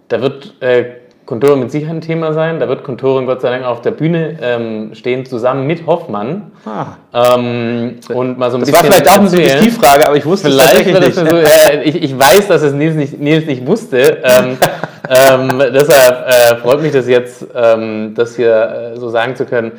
Da 0.08 0.22
wird 0.22 0.54
äh, 0.62 0.86
Kontorin 1.26 1.62
mit 1.62 1.72
Sicherheit 1.72 1.96
ein 1.96 2.02
Thema 2.02 2.34
sein. 2.34 2.60
Da 2.60 2.68
wird 2.68 2.84
Kontorin 2.84 3.26
Gott 3.26 3.42
sei 3.42 3.50
Dank 3.50 3.66
auf 3.66 3.82
der 3.82 3.92
Bühne 3.92 4.38
ähm, 4.42 4.94
stehen, 4.94 5.26
zusammen 5.26 5.66
mit 5.66 5.86
Hoffmann. 5.88 6.52
Ah. 6.66 7.36
Ähm, 7.38 8.00
und 8.14 8.38
mal 8.38 8.52
so 8.52 8.58
ein 8.58 8.62
das 8.62 8.72
bisschen 8.72 8.74
war 8.74 8.84
vielleicht 8.84 9.10
auch 9.10 9.20
eine 9.20 9.30
Suggestivfrage, 9.30 10.06
aber 10.06 10.18
ich 10.18 10.26
wusste 10.26 10.50
vielleicht 10.50 10.86
es 10.86 10.92
tatsächlich 10.92 11.24
nicht. 11.24 11.32
So, 11.32 11.38
ja, 11.38 11.82
ich, 11.84 12.04
ich, 12.04 12.20
weiß, 12.20 12.48
dass 12.50 12.62
es 12.62 12.74
Nils 12.74 12.96
nicht, 12.96 13.20
Nils 13.20 13.46
nicht 13.46 13.66
wusste. 13.66 14.22
Ähm, 14.24 14.58
ähm, 15.10 15.64
deshalb 15.74 16.28
äh, 16.28 16.56
freut 16.58 16.82
mich 16.82 16.92
das 16.92 17.08
jetzt, 17.08 17.48
ähm, 17.56 18.14
das 18.16 18.36
hier 18.36 18.94
äh, 18.94 19.00
so 19.00 19.08
sagen 19.10 19.36
zu 19.38 19.46
können. 19.46 19.72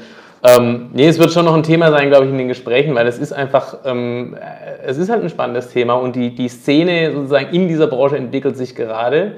Ähm, 0.46 0.90
nee, 0.92 1.08
es 1.08 1.18
wird 1.18 1.32
schon 1.32 1.46
noch 1.46 1.54
ein 1.54 1.62
Thema 1.62 1.90
sein, 1.90 2.08
glaube 2.08 2.26
ich, 2.26 2.30
in 2.30 2.36
den 2.36 2.48
Gesprächen, 2.48 2.94
weil 2.94 3.06
es 3.06 3.18
ist 3.18 3.32
einfach, 3.32 3.78
ähm, 3.84 4.34
äh, 4.34 4.86
es 4.86 4.98
ist 4.98 5.10
halt 5.10 5.22
ein 5.22 5.30
spannendes 5.30 5.68
Thema 5.68 5.94
und 5.94 6.16
die, 6.16 6.34
die 6.34 6.48
Szene 6.48 7.12
sozusagen 7.12 7.54
in 7.54 7.68
dieser 7.68 7.86
Branche 7.86 8.16
entwickelt 8.16 8.56
sich 8.56 8.74
gerade. 8.74 9.32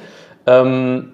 Ähm, 0.47 1.13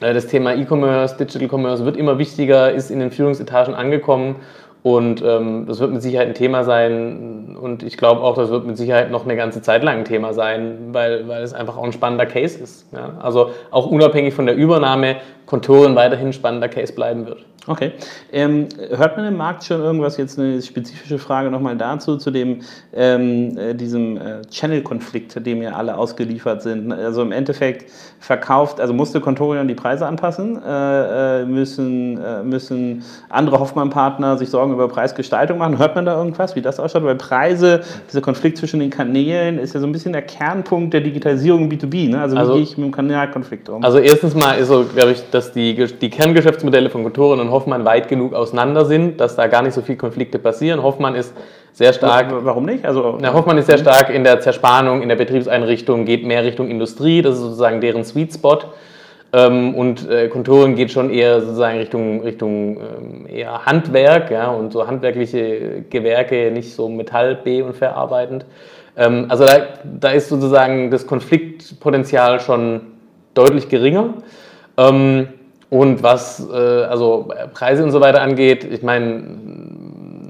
äh, 0.00 0.14
das 0.14 0.26
Thema 0.26 0.54
E-Commerce, 0.54 1.16
Digital 1.16 1.48
Commerce 1.48 1.84
wird 1.84 1.96
immer 1.96 2.18
wichtiger, 2.18 2.72
ist 2.72 2.90
in 2.90 3.00
den 3.00 3.10
Führungsetagen 3.10 3.74
angekommen 3.74 4.36
und 4.82 5.22
ähm, 5.22 5.66
das 5.66 5.78
wird 5.78 5.92
mit 5.92 6.02
Sicherheit 6.02 6.28
ein 6.28 6.34
Thema 6.34 6.64
sein 6.64 7.56
und 7.60 7.82
ich 7.82 7.98
glaube 7.98 8.22
auch, 8.22 8.34
das 8.34 8.50
wird 8.50 8.66
mit 8.66 8.78
Sicherheit 8.78 9.10
noch 9.10 9.24
eine 9.24 9.36
ganze 9.36 9.60
Zeit 9.60 9.82
lang 9.82 9.98
ein 9.98 10.04
Thema 10.04 10.32
sein, 10.32 10.88
weil, 10.92 11.28
weil 11.28 11.42
es 11.42 11.52
einfach 11.52 11.76
auch 11.76 11.84
ein 11.84 11.92
spannender 11.92 12.26
Case 12.26 12.58
ist. 12.58 12.86
Ja? 12.92 13.18
Also 13.20 13.50
auch 13.70 13.86
unabhängig 13.86 14.32
von 14.32 14.46
der 14.46 14.56
Übernahme, 14.56 15.16
Kontoren 15.44 15.96
weiterhin 15.96 16.28
ein 16.28 16.32
spannender 16.32 16.68
Case 16.68 16.94
bleiben 16.94 17.26
wird. 17.26 17.44
Okay. 17.66 17.92
Ähm, 18.32 18.68
hört 18.90 19.16
man 19.16 19.26
im 19.26 19.36
Markt 19.36 19.64
schon 19.64 19.80
irgendwas, 19.80 20.16
jetzt 20.16 20.38
eine 20.38 20.62
spezifische 20.62 21.18
Frage 21.18 21.50
nochmal 21.50 21.76
dazu, 21.76 22.16
zu 22.16 22.30
dem, 22.30 22.60
ähm, 22.94 23.56
äh, 23.58 23.74
diesem 23.74 24.16
äh, 24.16 24.42
Channel-Konflikt, 24.50 25.44
dem 25.44 25.60
ja 25.60 25.72
alle 25.72 25.96
ausgeliefert 25.96 26.62
sind? 26.62 26.90
Also 26.90 27.22
im 27.22 27.32
Endeffekt 27.32 27.90
verkauft, 28.18 28.80
also 28.80 28.94
musste 28.94 29.20
Contorion 29.20 29.68
die 29.68 29.74
Preise 29.74 30.06
anpassen, 30.06 30.60
äh, 30.62 31.42
äh 31.42 31.44
müssen, 31.44 32.18
äh, 32.18 32.42
müssen 32.42 33.04
andere 33.28 33.60
Hoffmann-Partner 33.60 34.38
sich 34.38 34.48
Sorgen 34.48 34.72
über 34.72 34.88
Preisgestaltung 34.88 35.58
machen? 35.58 35.78
Hört 35.78 35.94
man 35.94 36.06
da 36.06 36.16
irgendwas, 36.16 36.56
wie 36.56 36.62
das 36.62 36.80
ausschaut? 36.80 37.04
Weil 37.04 37.16
Preise, 37.16 37.80
dieser 38.08 38.22
Konflikt 38.22 38.56
zwischen 38.56 38.80
den 38.80 38.90
Kanälen 38.90 39.58
ist 39.58 39.74
ja 39.74 39.80
so 39.80 39.86
ein 39.86 39.92
bisschen 39.92 40.12
der 40.12 40.22
Kernpunkt 40.22 40.94
der 40.94 41.02
Digitalisierung 41.02 41.70
im 41.70 41.78
B2B. 41.78 42.10
Ne? 42.10 42.20
Also, 42.20 42.36
also 42.36 42.52
wie 42.52 42.56
gehe 42.56 42.62
ich 42.64 42.78
mit 42.78 42.86
dem 42.86 42.92
Kanalkonflikt 42.92 43.68
um? 43.68 43.84
Also 43.84 43.98
erstens 43.98 44.34
mal 44.34 44.54
ist 44.54 44.68
so, 44.68 44.84
glaube 44.84 45.12
ich, 45.12 45.22
dass 45.30 45.52
die, 45.52 45.74
die 45.74 46.10
Kerngeschäftsmodelle 46.10 46.90
von 46.90 47.02
Contorion 47.02 47.40
und 47.40 47.50
Hoffmann 47.50 47.59
weit 47.66 48.08
genug 48.08 48.34
auseinander 48.34 48.84
sind, 48.84 49.20
dass 49.20 49.36
da 49.36 49.46
gar 49.46 49.62
nicht 49.62 49.74
so 49.74 49.82
viele 49.82 49.98
Konflikte 49.98 50.38
passieren. 50.38 50.82
Hoffmann 50.82 51.14
ist 51.14 51.34
sehr 51.72 51.92
stark. 51.92 52.28
Warum 52.30 52.66
nicht? 52.66 52.84
Also, 52.84 53.18
na, 53.20 53.32
Hoffmann 53.32 53.58
ist 53.58 53.66
sehr 53.66 53.78
stark 53.78 54.10
in 54.10 54.24
der 54.24 54.40
Zerspannung, 54.40 55.02
in 55.02 55.08
der 55.08 55.16
Betriebseinrichtung, 55.16 56.04
geht 56.04 56.24
mehr 56.26 56.44
Richtung 56.44 56.68
Industrie, 56.68 57.22
das 57.22 57.36
ist 57.36 57.42
sozusagen 57.42 57.80
deren 57.80 58.04
Sweet 58.04 58.34
Spot. 58.34 58.58
Ähm, 59.32 59.74
und 59.74 60.08
äh, 60.10 60.28
Contouring 60.28 60.74
geht 60.74 60.90
schon 60.90 61.10
eher 61.10 61.40
sozusagen 61.40 61.78
Richtung, 61.78 62.22
Richtung 62.22 62.78
ähm, 62.78 63.26
eher 63.28 63.64
Handwerk 63.64 64.30
ja, 64.30 64.48
und 64.48 64.72
so 64.72 64.86
handwerkliche 64.86 65.84
Gewerke, 65.88 66.50
nicht 66.50 66.74
so 66.74 66.88
Metall, 66.88 67.36
B 67.36 67.62
und 67.62 67.76
verarbeitend. 67.76 68.44
Ähm, 68.96 69.26
also 69.28 69.46
da, 69.46 69.58
da 69.84 70.10
ist 70.10 70.28
sozusagen 70.28 70.90
das 70.90 71.06
Konfliktpotenzial 71.06 72.40
schon 72.40 72.80
deutlich 73.34 73.68
geringer. 73.68 74.14
Ähm, 74.76 75.28
und 75.70 76.02
was 76.02 76.46
äh, 76.52 76.54
also 76.54 77.28
Preise 77.54 77.84
und 77.84 77.92
so 77.92 78.00
weiter 78.00 78.20
angeht, 78.20 78.64
ich 78.64 78.82
meine, 78.82 79.22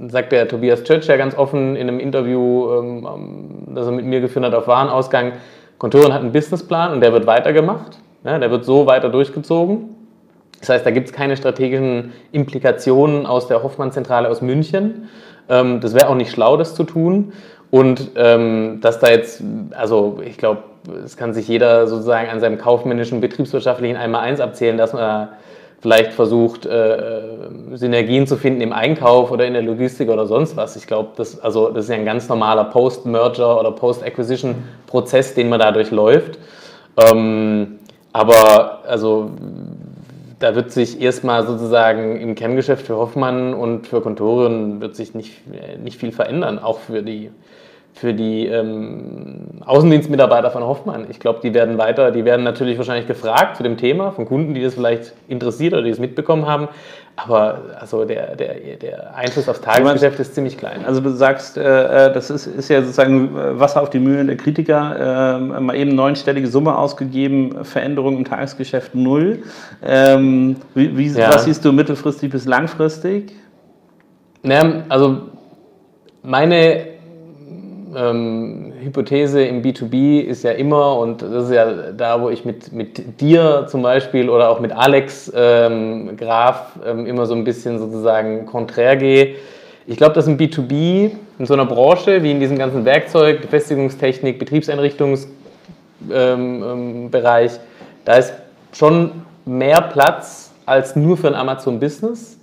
sagt 0.09 0.33
der 0.33 0.47
Tobias 0.47 0.85
Church 0.85 1.07
ja 1.07 1.17
ganz 1.17 1.37
offen 1.37 1.77
in 1.77 1.89
einem 1.89 1.99
Interview, 1.99 2.71
ähm, 2.79 3.75
das 3.75 3.87
er 3.87 3.93
mit 3.93 4.05
mir 4.05 4.21
geführt 4.21 4.45
hat 4.45 4.55
auf 4.55 4.69
Warenausgang, 4.69 5.33
Contouring 5.79 6.13
hat 6.13 6.21
einen 6.21 6.33
Businessplan 6.33 6.93
und 6.93 7.01
der 7.01 7.13
wird 7.13 7.27
weitergemacht. 7.27 7.99
Ja, 8.23 8.39
der 8.39 8.51
wird 8.51 8.67
so 8.67 8.87
weiter 8.87 9.09
durchgezogen. 9.09 9.97
Das 10.61 10.69
heißt, 10.69 10.85
da 10.85 10.91
gibt 10.91 11.09
es 11.09 11.13
keine 11.15 11.39
strategischen 11.39 12.13
Implikationen 12.33 13.25
aus 13.25 13.49
der 13.49 13.63
Hoffmann-Zentrale 13.63 14.29
aus 14.29 14.43
München. 14.43 15.09
Ähm, 15.49 15.81
das 15.81 15.95
wäre 15.95 16.09
auch 16.09 16.15
nicht 16.15 16.31
schlau, 16.31 16.59
das 16.59 16.75
zu 16.75 16.85
tun. 16.85 17.33
Und 17.71 18.11
ähm, 18.17 18.79
dass 18.81 18.99
da 18.99 19.11
jetzt, 19.11 19.43
also 19.71 20.21
ich 20.25 20.39
glaube, 20.39 20.62
es 21.05 21.17
kann 21.17 21.35
sich 21.35 21.47
jeder 21.47 21.87
sozusagen 21.87 22.29
an 22.29 22.41
seinem 22.41 22.59
kaufmännischen, 22.59 23.21
betriebswirtschaftlichen 23.21 23.97
Einmal-Eins 23.97 24.41
abzählen, 24.41 24.77
dass 24.77 24.93
man 24.93 25.29
vielleicht 25.81 26.12
versucht, 26.12 26.67
äh, 26.67 27.29
Synergien 27.75 28.27
zu 28.27 28.37
finden 28.37 28.61
im 28.61 28.73
Einkauf 28.73 29.31
oder 29.31 29.47
in 29.47 29.55
der 29.55 29.62
Logistik 29.62 30.11
oder 30.11 30.27
sonst 30.27 30.57
was. 30.57 30.77
Ich 30.77 30.87
glaube, 30.87 31.11
das, 31.17 31.41
also, 31.41 31.71
das 31.71 31.85
ist 31.85 31.91
ja 31.91 31.97
ein 31.97 32.05
ganz 32.05 32.29
normaler 32.29 32.65
Post-Merger 32.65 33.59
oder 33.59 33.73
Post-Acquisition-Prozess, 33.73 35.35
den 35.35 35.49
man 35.49 35.61
dadurch 35.61 35.91
läuft. 35.91 36.39
Ähm, 36.97 37.79
aber 38.12 38.81
also 38.87 39.31
da 40.39 40.55
wird 40.55 40.73
sich 40.73 41.00
erstmal 41.00 41.47
sozusagen 41.47 42.21
im 42.21 42.35
Kerngeschäft 42.35 42.87
für 42.87 42.97
Hoffmann 42.97 43.55
und 43.55 43.87
für 43.87 44.00
Kontoren 44.00 44.81
wird 44.81 44.97
sich 44.97 45.15
nicht, 45.15 45.43
nicht 45.83 46.00
viel 46.00 46.12
verändern, 46.12 46.59
auch 46.59 46.81
für 46.81 47.03
die, 47.03 47.31
für 47.93 48.15
die 48.15 48.47
ähm, 48.47 49.61
Außendienstmitarbeiter 49.65 50.51
von 50.51 50.63
Hoffmann. 50.63 51.07
Ich 51.11 51.21
glaube, 51.21 51.41
die 51.43 51.53
werden 51.53 51.77
weiter, 51.77 52.11
die 52.11 52.25
werden 52.25 52.45
natürlich 52.45 52.79
wahrscheinlich 52.79 53.07
gefragt 53.07 53.57
zu 53.57 53.63
dem 53.63 53.77
Thema 53.77 54.13
von 54.13 54.27
Kunden, 54.27 54.55
die 54.55 54.63
das 54.63 54.75
vielleicht 54.75 55.13
interessiert 55.29 55.75
oder 55.75 55.83
die 55.83 55.91
es 55.91 55.99
mitbekommen 55.99 56.47
haben. 56.47 56.69
Aber 57.17 57.59
also 57.79 58.05
der, 58.05 58.37
der, 58.37 58.55
der 58.81 59.15
Einfluss 59.15 59.49
aufs 59.49 59.61
Tagesgeschäft 59.61 60.19
ist 60.21 60.35
ziemlich 60.35 60.57
klein. 60.57 60.85
Also 60.87 61.01
du 61.01 61.11
sagst, 61.11 61.59
äh, 61.59 62.07
äh, 62.07 62.13
das 62.13 62.31
ist, 62.31 62.47
ist 62.47 62.71
ja 62.71 62.81
sozusagen 62.81 63.35
Wasser 63.35 63.83
auf 63.83 63.91
die 63.91 63.99
Mühlen 63.99 64.29
der 64.29 64.37
Kritiker. 64.37 65.39
Äh, 65.39 65.61
mal 65.61 65.77
eben 65.77 65.95
neunstellige 65.95 66.47
Summe 66.47 66.79
ausgegeben, 66.79 67.65
Veränderung 67.65 68.17
im 68.17 68.25
Tagesgeschäft 68.25 68.95
null. 68.95 69.43
Ähm, 69.85 70.57
wie, 70.75 70.97
wie, 70.97 71.09
ja. 71.09 71.35
Was 71.35 71.45
siehst 71.45 71.65
du 71.65 71.73
mittelfristig 71.73 72.31
bis 72.31 72.47
langfristig? 72.47 73.33
Naja, 74.43 74.85
also 74.89 75.19
meine 76.23 76.90
ähm, 77.97 78.73
Hypothese 78.83 79.43
im 79.45 79.63
B2B 79.63 80.21
ist 80.21 80.45
ja 80.45 80.53
immer, 80.53 80.99
und 80.99 81.23
das 81.23 81.45
ist 81.45 81.53
ja 81.53 81.93
da, 81.93 82.21
wo 82.21 82.31
ich 82.31 82.45
mit, 82.45 82.73
mit 82.73 83.21
dir 83.21 83.67
zum 83.69 83.83
Beispiel 83.83 84.29
oder 84.29 84.49
auch 84.51 84.61
mit 84.61 84.73
Alex 84.73 85.33
ähm, 85.35 86.17
Graf 86.17 86.79
ähm, 86.87 87.07
immer 87.07 87.27
so 87.27 87.35
ein 87.35 87.45
bisschen 87.45 87.79
sozusagen 87.79 88.47
konträr 88.47 88.97
gehe. 88.97 89.37
Ich 89.87 89.97
glaube, 89.97 90.15
dass 90.15 90.27
im 90.27 90.39
B2B, 90.39 91.11
in 91.39 91.47
so 91.47 91.55
einer 91.55 91.67
Branche 91.67 92.23
wie 92.23 92.31
in 92.31 92.41
diesem 92.41 92.59
ganzen 92.59 92.85
Werkzeug, 92.85 93.41
Befestigungstechnik, 93.43 94.39
Betriebseinrichtungsbereich, 94.39 95.33
ähm, 96.11 96.63
ähm, 96.63 97.11
da 98.05 98.17
ist 98.17 98.33
schon 98.73 99.13
mehr 99.45 99.81
Platz 99.81 100.53
als 100.67 100.97
nur 100.97 101.17
für 101.17 101.29
ein 101.29 101.35
Amazon 101.35 101.81
Business. 101.81 102.40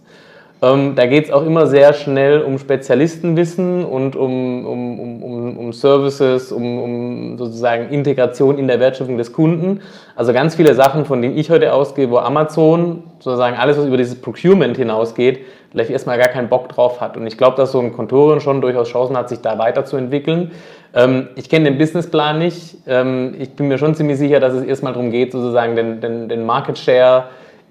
Ähm, 0.60 0.96
da 0.96 1.06
geht 1.06 1.26
es 1.26 1.32
auch 1.32 1.46
immer 1.46 1.68
sehr 1.68 1.94
schnell 1.94 2.42
um 2.42 2.58
Spezialistenwissen 2.58 3.86
und 3.86 4.16
um, 4.16 4.66
um, 4.66 5.24
um, 5.24 5.58
um 5.58 5.74
Services, 5.74 6.52
um, 6.52 6.82
um, 6.82 7.38
sozusagen 7.38 7.90
Integration 7.90 8.58
in 8.58 8.68
der 8.68 8.80
Wertschöpfung 8.80 9.18
des 9.18 9.34
Kunden. 9.34 9.82
Also 10.16 10.34
ganz 10.34 10.56
viele 10.56 10.74
Sachen, 10.74 11.06
von 11.06 11.22
denen 11.22 11.38
ich 11.38 11.52
heute 11.52 11.74
ausgehe, 11.74 12.10
wo 12.10 12.18
Amazon 12.18 13.04
sozusagen 13.20 13.56
alles, 13.56 13.78
was 13.78 13.86
über 13.86 13.98
dieses 13.98 14.20
Procurement 14.20 14.78
hinausgeht, 14.78 15.42
vielleicht 15.70 15.92
erstmal 15.92 16.18
gar 16.18 16.30
keinen 16.30 16.50
Bock 16.50 16.70
drauf 16.70 17.02
hat. 17.02 17.18
Und 17.18 17.28
ich 17.28 17.38
glaube, 17.38 17.56
dass 17.56 17.72
so 17.72 17.80
ein 17.80 17.94
Kontorin 17.94 18.40
schon 18.40 18.60
durchaus 18.62 18.90
Chancen 18.90 19.16
hat, 19.16 19.30
sich 19.30 19.42
da 19.42 19.60
weiterzuentwickeln. 19.60 20.52
Ähm, 20.96 21.28
ich 21.36 21.50
kenne 21.50 21.66
den 21.66 21.78
Businessplan 21.78 22.40
nicht. 22.40 22.78
Ähm, 22.88 23.36
ich 23.38 23.52
bin 23.52 23.68
mir 23.68 23.78
schon 23.78 23.94
ziemlich 23.94 24.18
sicher, 24.18 24.40
dass 24.40 24.54
es 24.54 24.64
erstmal 24.64 24.94
darum 24.94 25.12
geht, 25.12 25.34
sozusagen 25.34 25.76
den, 25.76 26.02
den, 26.02 26.30
den 26.30 26.48
Market 26.48 26.80
Share 26.80 27.26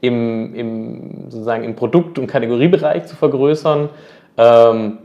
im, 0.06 0.54
im, 0.54 1.30
sozusagen 1.30 1.64
im 1.64 1.76
Produkt- 1.76 2.18
und 2.18 2.26
Kategoriebereich 2.26 3.06
zu 3.06 3.16
vergrößern. 3.16 3.88
Ähm, 4.36 4.98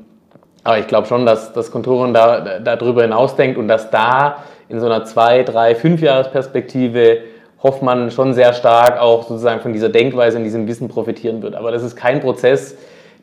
aber 0.64 0.80
ich 0.80 0.88
glaube 0.88 1.08
schon, 1.08 1.26
dass 1.26 1.54
das 1.54 1.72
Kontoren 1.72 2.14
da, 2.14 2.60
darüber 2.60 3.02
hinausdenkt 3.02 3.58
und 3.58 3.68
dass 3.68 3.90
da 3.90 4.44
in 4.70 4.80
so 4.80 4.86
einer 4.86 5.04
zwei, 5.06 5.44
drei, 5.44 5.76
fünf 5.76 6.02
Jahresperspektive 6.02 7.20
Hoffmann 7.64 8.10
schon 8.12 8.34
sehr 8.34 8.54
stark 8.54 9.00
auch 9.00 9.28
sozusagen 9.28 9.62
von 9.62 9.74
dieser 9.74 9.90
Denkweise 9.90 10.38
und 10.38 10.44
diesem 10.44 10.68
Wissen 10.68 10.88
profitieren 10.88 11.42
wird. 11.42 11.56
Aber 11.56 11.72
das 11.72 11.84
ist 11.84 11.96
kein 11.96 12.20
Prozess, 12.20 12.76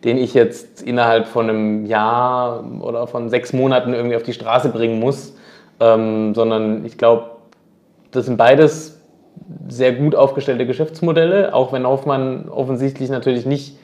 den 0.05 0.17
ich 0.17 0.35
jetzt 0.35 0.83
innerhalb 0.83 1.27
von 1.27 1.49
einem 1.49 1.87
Jahr 1.87 2.65
oder 2.81 3.07
von 3.07 3.31
sechs 3.31 3.53
Monaten 3.53 3.95
irgendwie 3.95 4.17
auf 4.17 4.23
die 4.23 4.33
Straße 4.33 4.69
bringen 4.69 5.01
muss, 5.01 5.35
ähm, 5.81 6.35
sondern 6.35 6.85
ich 6.85 6.99
glaube, 6.99 7.31
das 8.13 8.27
sind 8.27 8.37
beides 8.37 8.98
sehr 9.69 9.93
gut 9.93 10.15
aufgestellte 10.15 10.67
Geschäftsmodelle, 10.67 11.55
auch 11.55 11.73
wenn 11.73 11.87
Hoffmann 11.87 12.49
offensichtlich 12.49 13.11
natürlich 13.11 13.47
nicht 13.47 13.77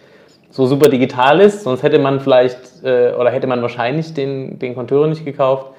so 0.50 0.66
super 0.66 0.88
digital 0.88 1.40
ist, 1.40 1.64
sonst 1.64 1.82
hätte 1.82 1.99
man 1.99 2.20
vielleicht 2.20 2.84
äh, 2.84 3.12
oder 3.18 3.30
hätte 3.30 3.46
man 3.46 3.61
wahrscheinlich 3.61 4.14
den, 4.14 4.58
den 4.58 4.75
Konteur 4.75 5.06
nicht 5.08 5.25
gekauft. 5.25 5.73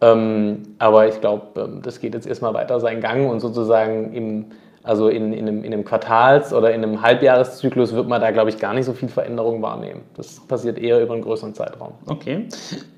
Ähm, 0.00 0.62
aber 0.78 1.08
ich 1.08 1.20
glaube, 1.20 1.60
ähm, 1.60 1.80
das 1.82 1.98
geht 2.00 2.14
jetzt 2.14 2.26
erstmal 2.26 2.54
weiter 2.54 2.78
seinen 2.78 3.00
Gang 3.00 3.30
und 3.30 3.40
sozusagen 3.40 4.12
im 4.12 4.44
also 4.82 5.08
in, 5.08 5.32
in, 5.32 5.48
einem, 5.48 5.64
in 5.64 5.72
einem 5.72 5.84
Quartals- 5.84 6.52
oder 6.52 6.72
in 6.72 6.82
einem 6.82 7.02
Halbjahreszyklus 7.02 7.94
wird 7.94 8.08
man 8.08 8.20
da, 8.20 8.30
glaube 8.30 8.50
ich, 8.50 8.58
gar 8.58 8.74
nicht 8.74 8.86
so 8.86 8.92
viel 8.92 9.08
Veränderung 9.08 9.60
wahrnehmen. 9.60 10.02
Das 10.16 10.40
passiert 10.46 10.78
eher 10.78 11.02
über 11.02 11.14
einen 11.14 11.22
größeren 11.22 11.52
Zeitraum. 11.54 11.92
Okay. 12.06 12.46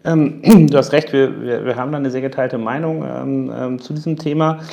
Ähm, 0.05 0.43
du 0.71 0.77
hast 0.77 0.93
recht, 0.93 1.13
wir, 1.13 1.43
wir, 1.43 1.65
wir, 1.65 1.77
haben 1.77 1.91
da 1.91 1.99
eine 1.99 2.11
sehr 2.11 2.21
geteilte 2.21 2.59
Meinung 2.59 3.05
ähm, 3.05 3.53
ähm, 3.57 3.79
zu 3.81 3.93
diesem 3.93 4.17
Thema. 4.17 4.61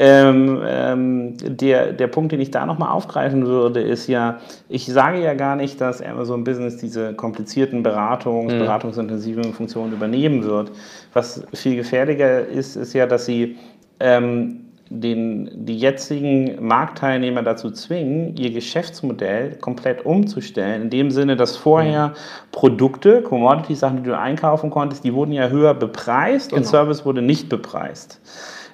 Ähm, 0.00 0.62
ähm, 0.64 1.36
der, 1.40 1.92
der 1.92 2.06
Punkt, 2.06 2.30
den 2.30 2.40
ich 2.40 2.52
da 2.52 2.64
nochmal 2.66 2.90
aufgreifen 2.90 3.46
würde, 3.46 3.80
ist 3.80 4.06
ja, 4.06 4.38
ich 4.68 4.86
sage 4.86 5.20
ja 5.20 5.34
gar 5.34 5.56
nicht, 5.56 5.80
dass 5.80 6.00
Amazon 6.00 6.44
Business 6.44 6.76
diese 6.76 7.14
komplizierten 7.14 7.84
Beratungs-, 7.84 8.54
mhm. 8.54 8.60
beratungsintensiven 8.60 9.52
Funktionen 9.54 9.92
übernehmen 9.92 10.44
wird. 10.44 10.70
Was 11.14 11.42
viel 11.52 11.74
gefährlicher 11.74 12.46
ist, 12.46 12.76
ist 12.76 12.92
ja, 12.92 13.06
dass 13.06 13.26
sie 13.26 13.56
ähm, 13.98 14.67
den, 14.90 15.50
die 15.66 15.76
jetzigen 15.76 16.66
Marktteilnehmer 16.66 17.42
dazu 17.42 17.70
zwingen, 17.70 18.36
ihr 18.36 18.50
Geschäftsmodell 18.50 19.56
komplett 19.56 20.04
umzustellen. 20.04 20.82
In 20.82 20.90
dem 20.90 21.10
Sinne, 21.10 21.36
dass 21.36 21.56
vorher 21.56 22.14
Produkte, 22.52 23.22
Commodity-Sachen, 23.22 23.98
die 23.98 24.10
du 24.10 24.18
einkaufen 24.18 24.70
konntest, 24.70 25.04
die 25.04 25.14
wurden 25.14 25.32
ja 25.32 25.48
höher 25.48 25.74
bepreist 25.74 26.50
genau. 26.50 26.60
und 26.60 26.64
Service 26.64 27.04
wurde 27.04 27.22
nicht 27.22 27.48
bepreist 27.48 28.20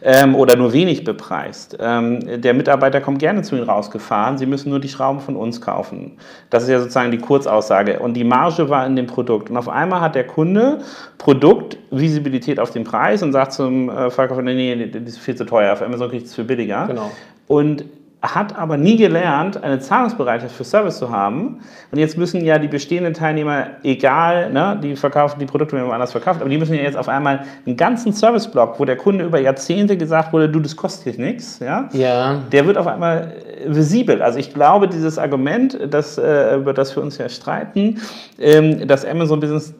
ähm, 0.05 0.35
oder 0.35 0.55
nur 0.55 0.73
wenig 0.73 1.03
bepreist. 1.03 1.77
Ähm, 1.81 2.41
der 2.43 2.53
Mitarbeiter 2.53 3.01
kommt 3.01 3.19
gerne 3.19 3.43
zu 3.43 3.57
Ihnen 3.57 3.65
rausgefahren, 3.65 4.37
Sie 4.37 4.47
müssen 4.47 4.69
nur 4.69 4.79
die 4.79 4.89
Schrauben 4.89 5.21
von 5.21 5.35
uns 5.35 5.61
kaufen. 5.61 6.19
Das 6.51 6.63
ist 6.63 6.69
ja 6.69 6.79
sozusagen 6.79 7.11
die 7.11 7.19
Kurzaussage. 7.19 7.99
Und 7.99 8.15
die 8.15 8.25
Marge 8.25 8.69
war 8.69 8.87
in 8.87 8.97
dem 8.97 9.07
Produkt. 9.07 9.49
Und 9.49 9.57
auf 9.57 9.69
einmal 9.69 10.03
hat 10.03 10.15
der 10.15 10.27
Kunde 10.27 10.81
Produktvisibilität 11.17 12.61
auf 12.61 12.71
den 12.71 12.85
Preis 12.85 13.23
und 13.23 13.33
sagt 13.33 13.55
zum 13.55 13.89
äh, 13.89 14.11
Verkäufer, 14.11 14.43
nee, 14.43 14.77
nee, 14.77 14.87
das 14.87 15.03
ist 15.05 15.19
viel 15.19 15.35
zu 15.35 15.47
teuer, 15.47 15.73
auf 15.73 15.81
Amazon 15.81 16.11
kriegt 16.11 16.27
es 16.27 16.35
für 16.35 16.45
billiger. 16.45 16.87
Genau. 16.87 17.11
Und 17.47 17.85
hat 18.25 18.57
aber 18.57 18.77
nie 18.77 18.97
gelernt, 18.97 19.63
eine 19.63 19.79
Zahlungsbereitschaft 19.79 20.55
für 20.55 20.65
Service 20.65 20.99
zu 20.99 21.11
haben. 21.11 21.61
Und 21.93 21.99
jetzt 21.99 22.17
müssen 22.17 22.45
ja 22.45 22.59
die 22.59 22.69
bestehenden 22.69 23.13
Teilnehmer, 23.13 23.67
egal, 23.83 24.51
ne, 24.51 24.79
die 24.83 24.97
verkaufen 24.97 25.39
die 25.39 25.47
Produkte 25.47 25.77
wenn 25.77 25.83
man 25.83 25.93
anders 25.93 26.13
verkauft, 26.13 26.41
aber 26.41 26.49
die 26.49 26.59
müssen 26.59 26.75
ja 26.75 26.83
jetzt 26.83 26.97
auf 26.97 27.09
einmal 27.09 27.45
einen 27.67 27.77
ganzen 27.77 28.13
Serviceblock, 28.13 28.81
wo 28.81 28.85
der 28.85 28.97
Kunde 28.97 29.25
über 29.25 29.41
Jahrzehnte 29.41 29.97
gesagt 29.97 30.33
wurde, 30.33 30.49
du, 30.49 30.61
das 30.61 30.77
kostet 30.77 31.15
hier 31.15 31.25
nichts, 31.25 31.59
ja, 31.59 31.89
ja. 31.93 32.41
der 32.51 32.67
wird 32.67 32.79
auf 32.79 32.87
einmal 32.87 33.35
visibel. 33.67 34.23
Also 34.23 34.39
ich 34.39 34.55
glaube, 34.55 34.89
dieses 34.89 35.19
Argument, 35.19 35.79
das, 35.91 36.17
äh, 36.19 36.57
über 36.57 36.73
das 36.73 36.95
wir 36.97 37.03
uns 37.03 37.19
ja 37.19 37.29
streiten, 37.29 38.01
ähm, 38.39 38.87
dass 38.87 39.05
Amazon 39.05 39.41
Business 39.41 39.75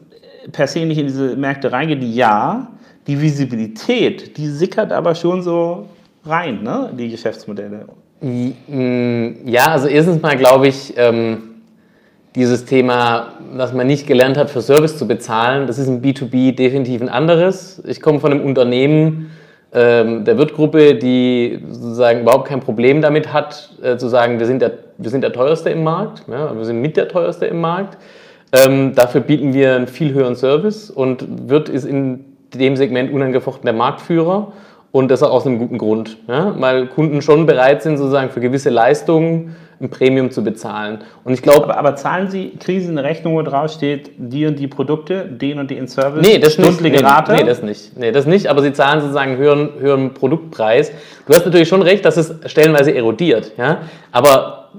per 0.51 0.67
se 0.67 0.85
nicht 0.85 0.97
in 0.97 1.07
diese 1.07 1.35
Märkte 1.35 1.71
reingeht, 1.71 2.03
ja, 2.03 2.67
die 3.07 3.19
Visibilität, 3.19 4.37
die 4.37 4.47
sickert 4.47 4.91
aber 4.91 5.15
schon 5.15 5.41
so 5.41 5.87
rein, 6.25 6.63
ne, 6.63 6.91
die 6.97 7.09
Geschäftsmodelle. 7.09 7.85
Ja, 8.27 9.67
also 9.67 9.87
erstens 9.87 10.19
mal 10.19 10.35
glaube 10.35 10.67
ich, 10.67 10.93
ähm, 10.97 11.61
dieses 12.33 12.65
Thema, 12.65 13.33
dass 13.55 13.71
man 13.71 13.85
nicht 13.85 14.07
gelernt 14.07 14.35
hat, 14.35 14.49
für 14.49 14.61
Service 14.61 14.97
zu 14.97 15.07
bezahlen, 15.07 15.67
das 15.67 15.77
ist 15.77 15.87
im 15.87 16.01
B2B 16.01 16.55
definitiv 16.55 17.01
ein 17.01 17.09
anderes. 17.09 17.83
Ich 17.85 18.01
komme 18.01 18.19
von 18.19 18.31
einem 18.31 18.43
Unternehmen, 18.43 19.29
ähm, 19.73 20.25
der 20.25 20.39
Wirtgruppe, 20.39 20.95
die 20.95 21.59
sozusagen 21.69 22.21
überhaupt 22.21 22.47
kein 22.47 22.61
Problem 22.61 22.99
damit 22.99 23.31
hat, 23.31 23.69
äh, 23.83 23.97
zu 23.97 24.07
sagen, 24.07 24.39
wir 24.39 24.47
sind, 24.47 24.61
der, 24.61 24.71
wir 24.97 25.11
sind 25.11 25.21
der 25.21 25.31
teuerste 25.31 25.69
im 25.69 25.83
Markt, 25.83 26.23
ja, 26.27 26.57
wir 26.57 26.65
sind 26.65 26.81
mit 26.81 26.97
der 26.97 27.07
teuerste 27.07 27.45
im 27.45 27.61
Markt. 27.61 27.97
Ähm, 28.51 28.95
dafür 28.95 29.21
bieten 29.21 29.53
wir 29.53 29.75
einen 29.75 29.87
viel 29.87 30.13
höheren 30.13 30.35
Service 30.35 30.89
und 30.89 31.47
Wirt 31.47 31.69
ist 31.69 31.85
in 31.85 32.25
dem 32.55 32.75
Segment 32.75 33.13
unangefochten 33.13 33.65
der 33.65 33.73
Marktführer 33.73 34.53
und 34.95 35.11
das 35.11 35.21
auch 35.23 35.31
aus 35.31 35.45
einem 35.45 35.57
guten 35.57 35.77
Grund, 35.77 36.15
ja, 36.29 36.55
weil 36.57 36.87
Kunden 36.87 37.21
schon 37.21 37.45
bereit 37.45 37.83
sind, 37.83 37.97
sozusagen 37.97 38.29
für 38.29 38.39
gewisse 38.39 38.69
Leistungen 38.69 39.53
ein 39.81 39.89
Premium 39.89 40.31
zu 40.31 40.41
bezahlen. 40.41 40.99
Und 41.25 41.33
ich 41.33 41.41
glaube. 41.41 41.65
Aber, 41.65 41.77
aber, 41.77 41.95
zahlen 41.97 42.29
Sie 42.29 42.53
Krisen 42.57 42.97
eine 42.97 43.05
Rechnung, 43.05 43.33
wo 43.35 43.41
drauf 43.41 43.71
steht, 43.71 44.11
die 44.17 44.45
und 44.45 44.57
die 44.57 44.69
Produkte, 44.69 45.25
den 45.25 45.59
und 45.59 45.69
den 45.69 45.89
Service, 45.89 46.25
nee, 46.25 46.39
das 46.39 46.53
stündliche 46.53 46.95
nicht. 46.95 47.03
Rate? 47.03 47.33
Nee, 47.33 47.43
das 47.43 47.61
nicht. 47.61 47.97
Nee, 47.97 48.13
das 48.13 48.25
nicht, 48.25 48.47
aber 48.47 48.61
Sie 48.61 48.71
zahlen 48.71 49.01
sozusagen 49.01 49.31
einen 49.31 49.37
höheren, 49.37 49.69
höheren 49.77 50.13
Produktpreis. 50.13 50.93
Du 51.27 51.33
hast 51.33 51.45
natürlich 51.45 51.67
schon 51.67 51.81
recht, 51.81 52.05
dass 52.05 52.15
es 52.15 52.33
stellenweise 52.45 52.95
erodiert, 52.95 53.51
ja, 53.57 53.79
aber 54.13 54.69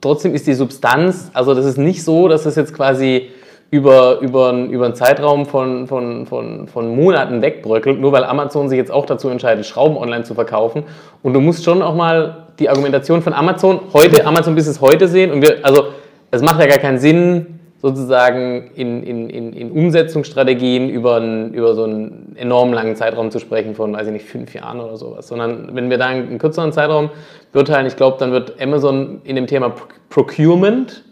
trotzdem 0.00 0.32
ist 0.34 0.46
die 0.46 0.54
Substanz, 0.54 1.30
also 1.34 1.52
das 1.52 1.66
ist 1.66 1.76
nicht 1.76 2.02
so, 2.02 2.28
dass 2.28 2.46
es 2.46 2.56
jetzt 2.56 2.72
quasi 2.72 3.28
über, 3.70 4.20
über, 4.20 4.52
über 4.52 4.86
einen 4.86 4.94
Zeitraum 4.94 5.44
von, 5.44 5.86
von, 5.86 6.26
von, 6.26 6.68
von 6.68 6.96
Monaten 6.96 7.42
wegbröckelt, 7.42 8.00
nur 8.00 8.12
weil 8.12 8.24
Amazon 8.24 8.68
sich 8.68 8.78
jetzt 8.78 8.90
auch 8.90 9.04
dazu 9.04 9.28
entscheidet, 9.28 9.66
Schrauben 9.66 9.96
online 9.96 10.24
zu 10.24 10.34
verkaufen. 10.34 10.84
Und 11.22 11.34
du 11.34 11.40
musst 11.40 11.64
schon 11.64 11.82
auch 11.82 11.94
mal 11.94 12.46
die 12.58 12.70
Argumentation 12.70 13.20
von 13.20 13.34
Amazon 13.34 13.80
heute, 13.92 14.26
Amazon 14.26 14.54
Business 14.54 14.80
heute 14.80 15.06
sehen. 15.06 15.30
Und 15.30 15.42
wir, 15.42 15.58
also 15.62 15.88
es 16.30 16.40
macht 16.40 16.60
ja 16.60 16.66
gar 16.66 16.78
keinen 16.78 16.98
Sinn, 16.98 17.58
sozusagen 17.80 18.72
in, 18.74 19.04
in, 19.04 19.30
in, 19.30 19.52
in 19.52 19.70
Umsetzungsstrategien 19.70 20.88
über, 20.88 21.16
einen, 21.16 21.54
über 21.54 21.74
so 21.74 21.84
einen 21.84 22.34
enorm 22.36 22.72
langen 22.72 22.96
Zeitraum 22.96 23.30
zu 23.30 23.38
sprechen 23.38 23.74
von, 23.74 23.92
weiß 23.92 24.08
ich 24.08 24.12
nicht, 24.12 24.26
fünf 24.26 24.52
Jahren 24.52 24.80
oder 24.80 24.96
sowas. 24.96 25.28
Sondern 25.28 25.76
wenn 25.76 25.88
wir 25.88 25.98
da 25.98 26.06
einen 26.06 26.38
kürzeren 26.38 26.72
Zeitraum 26.72 27.10
beurteilen, 27.52 27.86
ich 27.86 27.96
glaube, 27.96 28.16
dann 28.18 28.32
wird 28.32 28.60
Amazon 28.60 29.20
in 29.22 29.36
dem 29.36 29.46
Thema 29.46 29.72
Procurement 30.10 31.04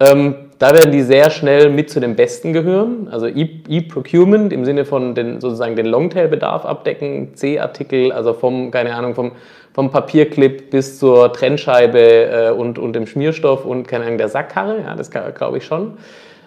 ähm, 0.00 0.34
da 0.64 0.72
werden 0.72 0.92
die 0.92 1.02
sehr 1.02 1.28
schnell 1.28 1.68
mit 1.68 1.90
zu 1.90 2.00
den 2.00 2.16
Besten 2.16 2.54
gehören. 2.54 3.08
Also 3.10 3.26
E-Procurement 3.26 4.50
im 4.50 4.64
Sinne 4.64 4.86
von 4.86 5.14
den, 5.14 5.38
sozusagen 5.38 5.76
den 5.76 5.84
Longtail-Bedarf 5.84 6.64
abdecken, 6.64 7.34
C-Artikel, 7.34 8.12
also 8.12 8.32
vom, 8.32 8.70
keine 8.70 8.94
Ahnung, 8.94 9.14
vom, 9.14 9.32
vom 9.74 9.90
Papierclip 9.90 10.70
bis 10.70 10.98
zur 10.98 11.34
Trennscheibe 11.34 11.98
äh, 11.98 12.50
und, 12.50 12.78
und 12.78 12.94
dem 12.94 13.06
Schmierstoff 13.06 13.66
und, 13.66 13.86
keine 13.86 14.06
Ahnung, 14.06 14.16
der 14.16 14.30
Sackkarre. 14.30 14.80
Ja, 14.80 14.94
das 14.94 15.10
glaube 15.10 15.58
ich 15.58 15.66
schon. 15.66 15.98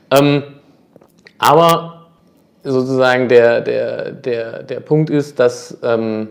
Ähm, 0.09 0.41
aber 1.37 2.07
sozusagen 2.63 3.29
der, 3.29 3.61
der, 3.61 4.13
der, 4.13 4.63
der 4.63 4.79
Punkt 4.79 5.11
ist, 5.11 5.39
dass, 5.39 5.77
ähm, 5.83 6.29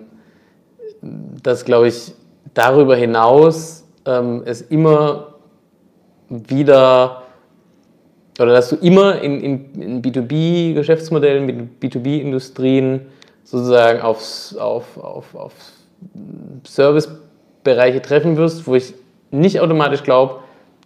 dass 1.01 1.65
glaube 1.65 1.87
ich, 1.87 2.15
darüber 2.53 2.97
hinaus 2.97 3.87
ähm, 4.07 4.43
es 4.45 4.61
immer 4.61 5.35
wieder 6.29 7.23
oder 8.39 8.53
dass 8.53 8.69
du 8.69 8.77
immer 8.77 9.21
in, 9.23 9.41
in, 9.41 9.83
in 9.83 10.03
B2B-Geschäftsmodellen, 10.03 11.47
mit 11.47 11.57
B2B-Industrien 11.83 13.03
sozusagen 13.45 14.01
aufs, 14.01 14.57
auf, 14.57 14.99
auf, 14.99 15.35
auf 15.35 15.53
Servicebereiche 16.65 18.03
treffen 18.03 18.37
wirst, 18.37 18.67
wo 18.67 18.75
ich 18.75 18.95
nicht 19.31 19.61
automatisch 19.61 20.03
glaube, 20.03 20.41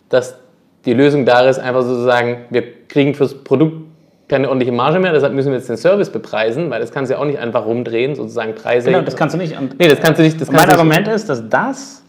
dass 0.09 0.37
die 0.85 0.95
Lösung 0.95 1.26
da 1.26 1.49
ist, 1.49 1.59
einfach 1.59 1.83
sozusagen, 1.83 2.45
wir 2.50 2.64
kriegen 2.88 3.14
fürs 3.14 3.35
Produkt 3.35 3.90
keine 4.28 4.49
ordentliche 4.49 4.73
Marge 4.73 5.00
mehr, 5.00 5.12
deshalb 5.12 5.35
müssen 5.35 5.50
wir 5.50 5.59
jetzt 5.59 5.69
den 5.69 5.76
Service 5.76 6.09
bepreisen, 6.09 6.71
weil 6.71 6.80
das 6.80 6.92
kannst 6.92 7.11
du 7.11 7.14
ja 7.14 7.21
auch 7.21 7.25
nicht 7.25 7.38
einfach 7.38 7.66
rumdrehen, 7.66 8.14
sozusagen 8.14 8.54
Preise. 8.54 8.90
Genau, 8.90 9.02
das 9.02 9.16
kannst 9.16 9.35
du 9.35 9.38
nicht. 9.38 9.59
Und 9.59 9.78
nee, 9.78 9.88
das 9.88 9.99
kannst 9.99 10.21
du 10.21 10.23
nicht. 10.23 10.40
Das 10.40 10.52
mein 10.52 10.71
Argument 10.71 11.09
ist, 11.09 11.28
dass 11.28 11.49
das 11.49 12.04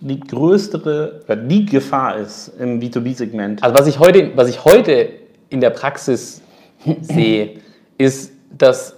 die 0.00 0.20
größere, 0.20 1.20
die 1.48 1.66
Gefahr 1.66 2.18
ist 2.18 2.52
im 2.58 2.80
B2B-Segment? 2.80 3.62
Also 3.62 3.78
was 3.78 3.86
ich, 3.86 3.98
heute, 3.98 4.32
was 4.36 4.48
ich 4.48 4.64
heute 4.64 5.08
in 5.48 5.60
der 5.60 5.70
Praxis 5.70 6.42
sehe, 7.00 7.60
ist, 7.98 8.32
dass 8.56 8.96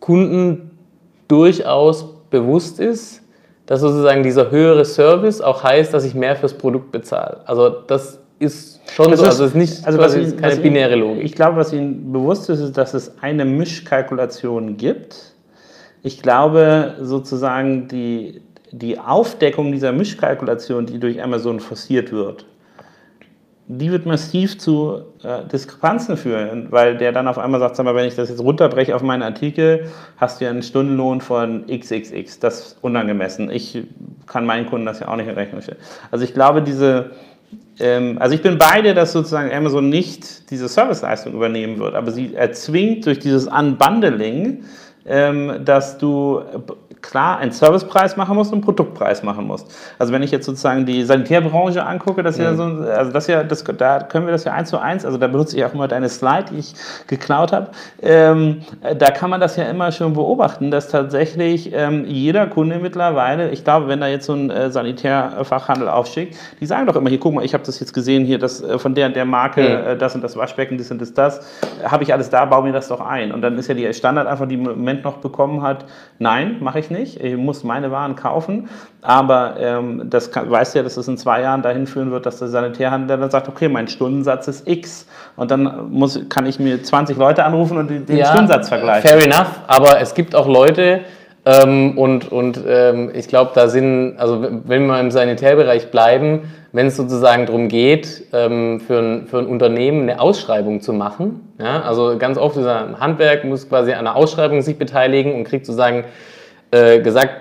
Kunden 0.00 0.70
durchaus 1.28 2.06
bewusst 2.30 2.80
ist, 2.80 3.22
dass 3.66 3.80
sozusagen 3.80 4.22
dieser 4.22 4.50
höhere 4.50 4.84
Service 4.84 5.40
auch 5.40 5.62
heißt, 5.62 5.92
dass 5.92 6.04
ich 6.04 6.14
mehr 6.14 6.36
fürs 6.36 6.54
Produkt 6.54 6.90
bezahle. 6.90 7.40
Also 7.44 7.68
das 7.68 8.18
ist 8.38 8.80
schon 8.90 9.10
das 9.10 9.20
so, 9.20 9.26
also 9.26 9.44
es 9.44 9.50
ist 9.50 9.56
nicht 9.56 9.86
also 9.86 9.98
was 9.98 10.16
Ihnen, 10.16 10.36
keine 10.36 10.56
binäre 10.56 10.94
Logik. 10.94 11.24
Ich 11.24 11.34
glaube, 11.34 11.56
was 11.56 11.72
Ihnen 11.72 12.12
bewusst 12.12 12.48
ist, 12.48 12.60
ist, 12.60 12.78
dass 12.78 12.94
es 12.94 13.20
eine 13.20 13.44
Mischkalkulation 13.44 14.76
gibt. 14.76 15.34
Ich 16.02 16.22
glaube 16.22 16.94
sozusagen, 17.00 17.88
die, 17.88 18.40
die 18.72 18.98
Aufdeckung 18.98 19.72
dieser 19.72 19.92
Mischkalkulation, 19.92 20.86
die 20.86 20.98
durch 20.98 21.22
Amazon 21.22 21.60
forciert 21.60 22.12
wird, 22.12 22.44
die 23.70 23.92
wird 23.92 24.06
massiv 24.06 24.58
zu 24.58 25.02
äh, 25.22 25.44
Diskrepanzen 25.44 26.16
führen, 26.16 26.68
weil 26.70 26.96
der 26.96 27.12
dann 27.12 27.28
auf 27.28 27.36
einmal 27.36 27.60
sagt, 27.60 27.76
sag 27.76 27.84
mal, 27.84 27.94
wenn 27.94 28.08
ich 28.08 28.16
das 28.16 28.30
jetzt 28.30 28.40
runterbreche 28.40 28.96
auf 28.96 29.02
meinen 29.02 29.22
Artikel, 29.22 29.90
hast 30.16 30.40
du 30.40 30.46
ja 30.46 30.50
einen 30.50 30.62
Stundenlohn 30.62 31.20
von 31.20 31.66
XXX. 31.66 32.38
Das 32.40 32.60
ist 32.60 32.78
unangemessen. 32.80 33.50
Ich 33.50 33.84
kann 34.26 34.46
meinen 34.46 34.66
Kunden 34.66 34.86
das 34.86 35.00
ja 35.00 35.08
auch 35.08 35.16
nicht 35.16 35.28
in 35.28 35.34
Rechnung 35.34 35.60
stellen. 35.60 35.78
Also 36.10 36.24
ich 36.24 36.32
glaube, 36.32 36.62
diese, 36.62 37.10
ähm, 37.78 38.16
also 38.18 38.34
ich 38.34 38.40
bin 38.40 38.56
bei 38.56 38.80
dir, 38.80 38.94
dass 38.94 39.12
sozusagen 39.12 39.52
Amazon 39.52 39.90
nicht 39.90 40.50
diese 40.50 40.66
Serviceleistung 40.66 41.34
übernehmen 41.34 41.78
wird, 41.78 41.94
aber 41.94 42.10
sie 42.10 42.34
erzwingt 42.34 43.04
durch 43.04 43.18
dieses 43.18 43.48
Unbundling, 43.48 44.64
dass 45.64 45.98
du 45.98 46.42
klar 47.02 47.38
einen 47.38 47.52
Servicepreis 47.52 48.16
machen 48.16 48.36
musst 48.36 48.52
und 48.52 48.58
einen 48.58 48.64
Produktpreis 48.64 49.22
machen 49.22 49.46
musst. 49.46 49.72
Also 49.98 50.12
wenn 50.12 50.22
ich 50.22 50.30
jetzt 50.30 50.46
sozusagen 50.46 50.86
die 50.86 51.04
Sanitärbranche 51.04 51.84
angucke, 51.84 52.22
das 52.22 52.38
ja 52.38 52.52
mhm. 52.52 52.56
so, 52.56 52.90
also 52.90 53.12
das 53.12 53.26
ja, 53.26 53.44
das, 53.44 53.64
da 53.64 54.00
können 54.00 54.26
wir 54.26 54.32
das 54.32 54.44
ja 54.44 54.52
eins 54.52 54.70
zu 54.70 54.78
eins, 54.78 55.04
also 55.04 55.18
da 55.18 55.26
benutze 55.26 55.56
ich 55.56 55.64
auch 55.64 55.74
immer 55.74 55.88
deine 55.88 56.08
Slide, 56.08 56.46
die 56.50 56.58
ich 56.58 56.74
geklaut 57.06 57.52
habe, 57.52 57.68
ähm, 58.02 58.62
da 58.98 59.10
kann 59.10 59.30
man 59.30 59.40
das 59.40 59.56
ja 59.56 59.64
immer 59.64 59.92
schon 59.92 60.12
beobachten, 60.12 60.70
dass 60.70 60.88
tatsächlich 60.88 61.72
ähm, 61.72 62.04
jeder 62.06 62.46
Kunde 62.46 62.78
mittlerweile, 62.78 63.50
ich 63.50 63.64
glaube, 63.64 63.88
wenn 63.88 64.00
da 64.00 64.08
jetzt 64.08 64.26
so 64.26 64.34
ein 64.34 64.50
äh, 64.50 64.70
Sanitärfachhandel 64.70 65.88
aufschickt, 65.88 66.36
die 66.60 66.66
sagen 66.66 66.86
doch 66.86 66.96
immer, 66.96 67.08
hier 67.08 67.20
guck 67.20 67.34
mal, 67.34 67.44
ich 67.44 67.54
habe 67.54 67.64
das 67.64 67.80
jetzt 67.80 67.92
gesehen, 67.92 68.24
hier 68.24 68.38
das 68.38 68.62
äh, 68.62 68.78
von 68.78 68.94
der 68.94 69.06
und 69.06 69.16
der 69.16 69.24
Marke, 69.24 69.62
mhm. 69.62 69.86
äh, 69.86 69.96
das 69.96 70.14
und 70.14 70.22
das 70.22 70.36
Waschbecken, 70.36 70.78
das 70.78 70.90
und 70.90 71.00
das, 71.00 71.14
das, 71.14 71.40
habe 71.84 72.02
ich 72.02 72.12
alles 72.12 72.30
da, 72.30 72.44
baue 72.44 72.64
mir 72.64 72.72
das 72.72 72.88
doch 72.88 73.00
ein. 73.00 73.32
Und 73.32 73.42
dann 73.42 73.56
ist 73.58 73.68
ja 73.68 73.74
die 73.74 73.92
Standard 73.92 74.26
einfach, 74.26 74.46
die 74.46 74.54
im 74.54 74.84
Moment 74.98 75.04
noch 75.04 75.22
bekommen 75.22 75.62
hat, 75.62 75.84
nein, 76.18 76.58
mache 76.60 76.78
ich 76.78 76.90
nicht, 76.90 77.22
ich 77.22 77.36
muss 77.36 77.64
meine 77.64 77.90
Waren 77.90 78.16
kaufen, 78.16 78.68
aber 79.02 79.56
ähm, 79.58 80.10
das 80.10 80.30
kann, 80.30 80.50
weißt 80.50 80.74
ja, 80.74 80.82
dass 80.82 80.96
es 80.96 81.08
in 81.08 81.16
zwei 81.16 81.42
Jahren 81.42 81.62
dahin 81.62 81.86
führen 81.86 82.10
wird, 82.10 82.26
dass 82.26 82.38
der 82.38 82.48
Sanitärhandel 82.48 83.18
dann 83.18 83.30
sagt, 83.30 83.48
okay, 83.48 83.68
mein 83.68 83.88
Stundensatz 83.88 84.48
ist 84.48 84.68
X. 84.68 85.06
Und 85.36 85.50
dann 85.50 85.90
muss, 85.90 86.20
kann 86.28 86.46
ich 86.46 86.58
mir 86.58 86.82
20 86.82 87.16
Leute 87.16 87.44
anrufen 87.44 87.78
und 87.78 87.88
den 87.88 88.16
ja, 88.16 88.26
Stundensatz 88.26 88.68
vergleichen. 88.68 89.08
Fair 89.08 89.24
enough, 89.24 89.60
aber 89.66 90.00
es 90.00 90.14
gibt 90.14 90.34
auch 90.34 90.48
Leute, 90.48 91.00
ähm, 91.48 91.96
und, 91.96 92.30
und 92.30 92.60
ähm, 92.68 93.10
ich 93.14 93.26
glaube, 93.26 93.52
da 93.54 93.68
sind, 93.68 94.18
also 94.18 94.46
wenn 94.66 94.86
wir 94.86 95.00
im 95.00 95.10
Sanitärbereich 95.10 95.90
bleiben, 95.90 96.52
wenn 96.72 96.88
es 96.88 96.96
sozusagen 96.96 97.46
darum 97.46 97.68
geht, 97.68 98.24
ähm, 98.34 98.80
für, 98.80 98.98
ein, 98.98 99.26
für 99.28 99.38
ein 99.38 99.46
Unternehmen 99.46 100.02
eine 100.02 100.20
Ausschreibung 100.20 100.82
zu 100.82 100.92
machen, 100.92 101.54
ja, 101.58 101.80
also 101.80 102.18
ganz 102.18 102.36
oft 102.36 102.56
dieser 102.56 103.00
Handwerk 103.00 103.44
muss 103.44 103.66
quasi 103.66 103.92
an 103.92 104.00
einer 104.00 104.14
Ausschreibung 104.14 104.60
sich 104.60 104.76
beteiligen 104.76 105.34
und 105.34 105.44
kriegt 105.44 105.64
sozusagen 105.64 106.04
äh, 106.70 107.00
gesagt, 107.00 107.32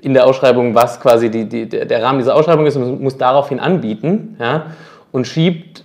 in 0.00 0.14
der 0.14 0.24
Ausschreibung, 0.24 0.76
was 0.76 1.00
quasi 1.00 1.30
die, 1.30 1.48
die, 1.48 1.68
der 1.68 2.00
Rahmen 2.00 2.20
dieser 2.20 2.36
Ausschreibung 2.36 2.64
ist 2.64 2.76
und 2.76 3.02
muss 3.02 3.18
daraufhin 3.18 3.58
anbieten 3.58 4.36
ja, 4.38 4.66
und 5.10 5.26
schiebt 5.26 5.82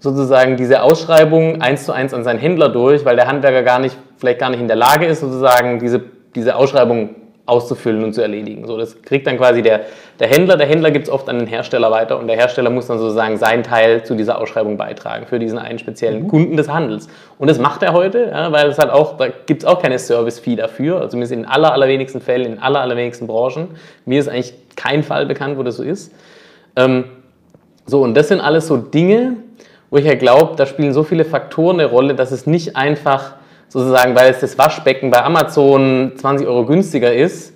sozusagen 0.00 0.56
diese 0.56 0.82
Ausschreibung 0.82 1.62
eins 1.62 1.84
zu 1.84 1.92
eins 1.92 2.12
an 2.12 2.24
seinen 2.24 2.40
Händler 2.40 2.68
durch, 2.68 3.04
weil 3.04 3.14
der 3.14 3.28
Handwerker 3.28 3.62
gar 3.62 3.78
nicht, 3.78 3.96
vielleicht 4.16 4.40
gar 4.40 4.50
nicht 4.50 4.60
in 4.60 4.66
der 4.66 4.76
Lage 4.76 5.06
ist, 5.06 5.20
sozusagen 5.20 5.78
diese 5.78 6.17
diese 6.38 6.56
Ausschreibung 6.56 7.10
auszufüllen 7.48 8.04
und 8.04 8.12
zu 8.12 8.20
erledigen. 8.20 8.66
So, 8.66 8.76
das 8.76 9.00
kriegt 9.00 9.26
dann 9.26 9.38
quasi 9.38 9.62
der, 9.62 9.86
der 10.20 10.28
Händler. 10.28 10.58
Der 10.58 10.66
Händler 10.66 10.90
gibt 10.90 11.06
es 11.06 11.12
oft 11.12 11.30
an 11.30 11.38
den 11.38 11.48
Hersteller 11.48 11.90
weiter 11.90 12.18
und 12.18 12.26
der 12.26 12.36
Hersteller 12.36 12.68
muss 12.68 12.88
dann 12.88 12.98
sozusagen 12.98 13.38
seinen 13.38 13.62
Teil 13.62 14.04
zu 14.04 14.14
dieser 14.14 14.38
Ausschreibung 14.38 14.76
beitragen 14.76 15.26
für 15.26 15.38
diesen 15.38 15.58
einen 15.58 15.78
speziellen 15.78 16.24
mhm. 16.24 16.28
Kunden 16.28 16.56
des 16.58 16.68
Handels. 16.68 17.08
Und 17.38 17.48
das 17.48 17.58
macht 17.58 17.82
er 17.82 17.94
heute, 17.94 18.28
ja, 18.30 18.52
weil 18.52 18.68
es 18.68 18.78
halt 18.78 18.90
auch, 18.90 19.16
da 19.16 19.28
gibt 19.46 19.62
es 19.62 19.68
auch 19.68 19.80
keine 19.80 19.98
Service-Fee 19.98 20.56
dafür, 20.56 20.96
also 20.96 21.08
zumindest 21.08 21.32
in 21.32 21.46
aller, 21.46 21.72
allerwenigsten 21.72 22.20
Fällen, 22.20 22.52
in 22.52 22.58
aller, 22.58 22.80
allerwenigsten 22.80 23.26
Branchen. 23.26 23.68
Mir 24.04 24.20
ist 24.20 24.28
eigentlich 24.28 24.52
kein 24.76 25.02
Fall 25.02 25.24
bekannt, 25.24 25.56
wo 25.56 25.62
das 25.62 25.76
so 25.78 25.82
ist. 25.82 26.12
Ähm, 26.76 27.04
so, 27.86 28.02
und 28.02 28.14
das 28.14 28.28
sind 28.28 28.42
alles 28.42 28.66
so 28.66 28.76
Dinge, 28.76 29.36
wo 29.88 29.96
ich 29.96 30.04
ja 30.04 30.16
glaube, 30.16 30.54
da 30.56 30.66
spielen 30.66 30.92
so 30.92 31.02
viele 31.02 31.24
Faktoren 31.24 31.80
eine 31.80 31.88
Rolle, 31.88 32.14
dass 32.14 32.30
es 32.30 32.46
nicht 32.46 32.76
einfach 32.76 33.36
sozusagen, 33.68 34.14
weil 34.14 34.30
es 34.30 34.40
das 34.40 34.58
Waschbecken 34.58 35.10
bei 35.10 35.22
Amazon 35.22 36.12
20 36.16 36.46
Euro 36.46 36.64
günstiger 36.64 37.12
ist, 37.12 37.52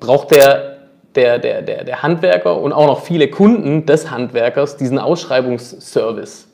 braucht 0.00 0.30
der, 0.30 0.78
der, 1.14 1.38
der, 1.38 1.62
der, 1.62 1.84
der 1.84 2.02
Handwerker 2.02 2.60
und 2.60 2.72
auch 2.72 2.86
noch 2.86 3.02
viele 3.02 3.28
Kunden 3.28 3.86
des 3.86 4.10
Handwerkers 4.10 4.76
diesen 4.76 4.98
Ausschreibungsservice. 4.98 6.48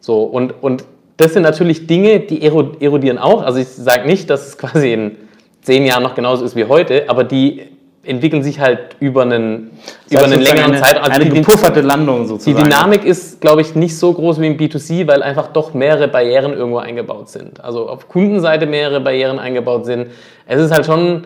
So, 0.00 0.22
und, 0.24 0.62
und 0.62 0.84
das 1.16 1.32
sind 1.32 1.42
natürlich 1.42 1.86
Dinge, 1.86 2.20
die 2.20 2.42
erodieren 2.42 3.18
auch. 3.18 3.42
Also 3.42 3.58
ich 3.58 3.68
sage 3.68 4.06
nicht, 4.06 4.28
dass 4.28 4.48
es 4.48 4.58
quasi 4.58 4.92
in 4.92 5.16
zehn 5.62 5.84
Jahren 5.86 6.02
noch 6.02 6.14
genauso 6.14 6.44
ist 6.44 6.54
wie 6.54 6.64
heute, 6.64 7.08
aber 7.08 7.24
die 7.24 7.75
entwickeln 8.06 8.42
sich 8.42 8.60
halt 8.60 8.96
über 9.00 9.22
einen, 9.22 9.70
Das 10.08 10.20
über 10.20 10.24
einen 10.32 10.42
längeren 10.42 10.72
eine, 10.72 10.80
Zeitraum. 10.80 11.04
Also 11.04 11.20
Eine 11.20 11.30
die- 11.30 11.40
gepufferte 11.40 11.80
Landung 11.80 12.22
die 12.22 12.26
sozusagen. 12.28 12.64
Dynamik 12.64 13.04
ist, 13.04 13.40
glaube 13.40 13.60
ich, 13.62 13.74
nicht 13.74 13.96
so 13.98 14.12
groß 14.12 14.40
wie 14.40 14.46
im 14.46 14.56
B2C, 14.56 15.06
weil 15.08 15.22
einfach 15.22 15.48
doch 15.48 15.74
mehrere 15.74 16.08
Barrieren 16.08 16.52
irgendwo 16.52 16.78
eingebaut 16.78 17.28
sind. 17.28 17.62
Also 17.62 17.88
auf 17.88 18.08
Kundenseite 18.08 18.66
mehrere 18.66 19.00
Barrieren 19.00 19.38
eingebaut 19.38 19.86
sind. 19.86 20.08
Es 20.46 20.60
ist 20.60 20.70
halt 20.72 20.86
schon, 20.86 21.24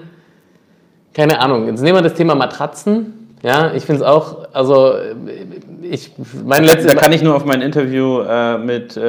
keine 1.14 1.40
Ahnung, 1.40 1.66
jetzt 1.66 1.82
nehmen 1.82 1.98
wir 1.98 2.02
das 2.02 2.14
Thema 2.14 2.34
Matratzen. 2.34 3.14
Ja, 3.42 3.72
ich 3.74 3.84
finde 3.86 4.02
es 4.02 4.06
auch, 4.06 4.48
also 4.52 4.92
ich, 5.82 6.12
mein 6.44 6.62
Da 6.66 6.72
letztes 6.74 6.94
kann 6.96 7.10
ich 7.10 7.22
nur 7.22 7.34
auf 7.34 7.46
mein 7.46 7.62
Interview 7.62 8.20
äh, 8.20 8.58
mit 8.58 8.98
äh, 8.98 9.00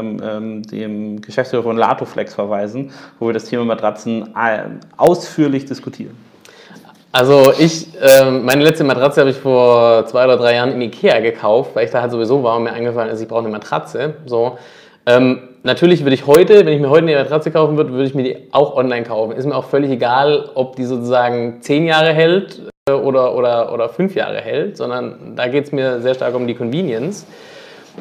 ähm, 0.00 0.20
ähm, 0.20 0.62
dem 0.64 1.20
Geschäftsführer 1.20 1.62
von 1.62 1.76
Latoflex 1.76 2.34
verweisen, 2.34 2.90
wo 3.20 3.26
wir 3.28 3.34
das 3.34 3.44
Thema 3.44 3.64
Matratzen 3.64 4.34
äh, 4.34 4.64
ausführlich 4.96 5.64
diskutieren. 5.64 6.16
Also 7.18 7.52
ich, 7.58 7.88
ähm, 8.00 8.44
meine 8.44 8.62
letzte 8.62 8.84
Matratze 8.84 9.22
habe 9.22 9.30
ich 9.30 9.36
vor 9.36 10.06
zwei 10.06 10.22
oder 10.22 10.36
drei 10.36 10.54
Jahren 10.54 10.70
im 10.70 10.80
Ikea 10.82 11.18
gekauft, 11.18 11.72
weil 11.74 11.84
ich 11.84 11.90
da 11.90 12.00
halt 12.00 12.12
sowieso 12.12 12.44
war 12.44 12.56
und 12.56 12.62
mir 12.62 12.72
eingefallen 12.72 13.10
ist, 13.10 13.20
ich 13.20 13.26
brauche 13.26 13.40
eine 13.40 13.48
Matratze. 13.48 14.14
So. 14.24 14.56
Ähm, 15.04 15.40
natürlich 15.64 16.04
würde 16.04 16.14
ich 16.14 16.28
heute, 16.28 16.64
wenn 16.64 16.74
ich 16.74 16.80
mir 16.80 16.90
heute 16.90 17.08
eine 17.08 17.16
Matratze 17.16 17.50
kaufen 17.50 17.76
würde, 17.76 17.90
würde 17.90 18.04
ich 18.04 18.14
mir 18.14 18.22
die 18.22 18.36
auch 18.52 18.76
online 18.76 19.02
kaufen. 19.02 19.32
Ist 19.32 19.46
mir 19.46 19.56
auch 19.56 19.64
völlig 19.64 19.90
egal, 19.90 20.48
ob 20.54 20.76
die 20.76 20.84
sozusagen 20.84 21.60
zehn 21.60 21.86
Jahre 21.86 22.12
hält 22.12 22.60
äh, 22.88 22.92
oder, 22.92 23.34
oder, 23.34 23.72
oder 23.72 23.88
fünf 23.88 24.14
Jahre 24.14 24.40
hält, 24.40 24.76
sondern 24.76 25.34
da 25.34 25.48
geht 25.48 25.64
es 25.64 25.72
mir 25.72 26.00
sehr 26.00 26.14
stark 26.14 26.36
um 26.36 26.46
die 26.46 26.54
Convenience. 26.54 27.26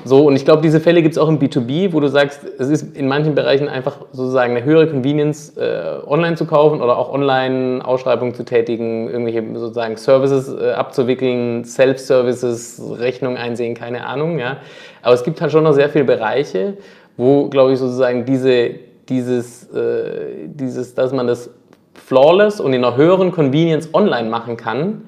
So, 0.05 0.25
und 0.25 0.35
ich 0.35 0.45
glaube, 0.45 0.61
diese 0.61 0.79
Fälle 0.79 1.01
gibt 1.01 1.13
es 1.13 1.17
auch 1.17 1.29
im 1.29 1.39
B2B, 1.39 1.93
wo 1.93 1.99
du 1.99 2.07
sagst, 2.07 2.41
es 2.57 2.69
ist 2.69 2.95
in 2.95 3.07
manchen 3.07 3.35
Bereichen 3.35 3.67
einfach 3.67 3.97
sozusagen 4.11 4.55
eine 4.55 4.63
höhere 4.63 4.87
Convenience, 4.87 5.55
äh, 5.57 5.99
online 6.05 6.35
zu 6.35 6.45
kaufen 6.45 6.81
oder 6.81 6.97
auch 6.97 7.11
online 7.11 7.83
Ausschreibungen 7.83 8.33
zu 8.33 8.43
tätigen, 8.43 9.09
irgendwelche 9.09 9.43
sozusagen 9.59 9.97
Services 9.97 10.53
äh, 10.53 10.71
abzuwickeln, 10.71 11.65
Self-Services, 11.65 12.81
Rechnungen 12.99 13.37
einsehen, 13.37 13.75
keine 13.75 14.05
Ahnung, 14.05 14.39
ja. 14.39 14.57
Aber 15.01 15.13
es 15.13 15.23
gibt 15.23 15.41
halt 15.41 15.51
schon 15.51 15.63
noch 15.63 15.73
sehr 15.73 15.89
viele 15.89 16.05
Bereiche, 16.05 16.77
wo, 17.17 17.49
glaube 17.49 17.73
ich, 17.73 17.79
sozusagen 17.79 18.25
diese, 18.25 18.71
dieses, 19.09 19.71
äh, 19.73 20.47
dieses, 20.47 20.95
dass 20.95 21.11
man 21.11 21.27
das 21.27 21.49
flawless 21.93 22.59
und 22.59 22.73
in 22.73 22.85
einer 22.85 22.95
höheren 22.95 23.31
Convenience 23.31 23.89
online 23.93 24.29
machen 24.29 24.55
kann, 24.57 25.03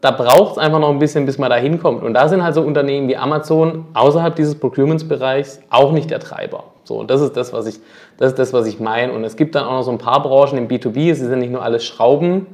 da 0.00 0.12
braucht 0.12 0.52
es 0.52 0.58
einfach 0.58 0.78
noch 0.78 0.90
ein 0.90 0.98
bisschen, 0.98 1.26
bis 1.26 1.38
man 1.38 1.50
da 1.50 1.56
hinkommt. 1.56 2.02
Und 2.02 2.14
da 2.14 2.28
sind 2.28 2.42
halt 2.44 2.54
so 2.54 2.62
Unternehmen 2.62 3.08
wie 3.08 3.16
Amazon 3.16 3.86
außerhalb 3.94 4.36
dieses 4.36 4.54
Procurements-Bereichs 4.54 5.60
auch 5.70 5.92
nicht 5.92 6.10
der 6.10 6.20
Treiber. 6.20 6.64
So, 6.84 6.96
und 7.00 7.10
das 7.10 7.20
ist 7.20 7.36
das, 7.36 7.52
was 7.52 7.66
ich, 7.66 7.80
das 8.16 8.30
ist 8.30 8.38
das, 8.38 8.52
was 8.52 8.66
ich 8.66 8.78
meine. 8.78 9.12
Und 9.12 9.24
es 9.24 9.36
gibt 9.36 9.54
dann 9.54 9.64
auch 9.64 9.72
noch 9.72 9.82
so 9.82 9.90
ein 9.90 9.98
paar 9.98 10.22
Branchen 10.22 10.56
im 10.56 10.68
B2B, 10.68 11.10
es 11.10 11.18
sind 11.18 11.38
nicht 11.40 11.50
nur 11.50 11.62
alles 11.62 11.84
Schrauben 11.84 12.46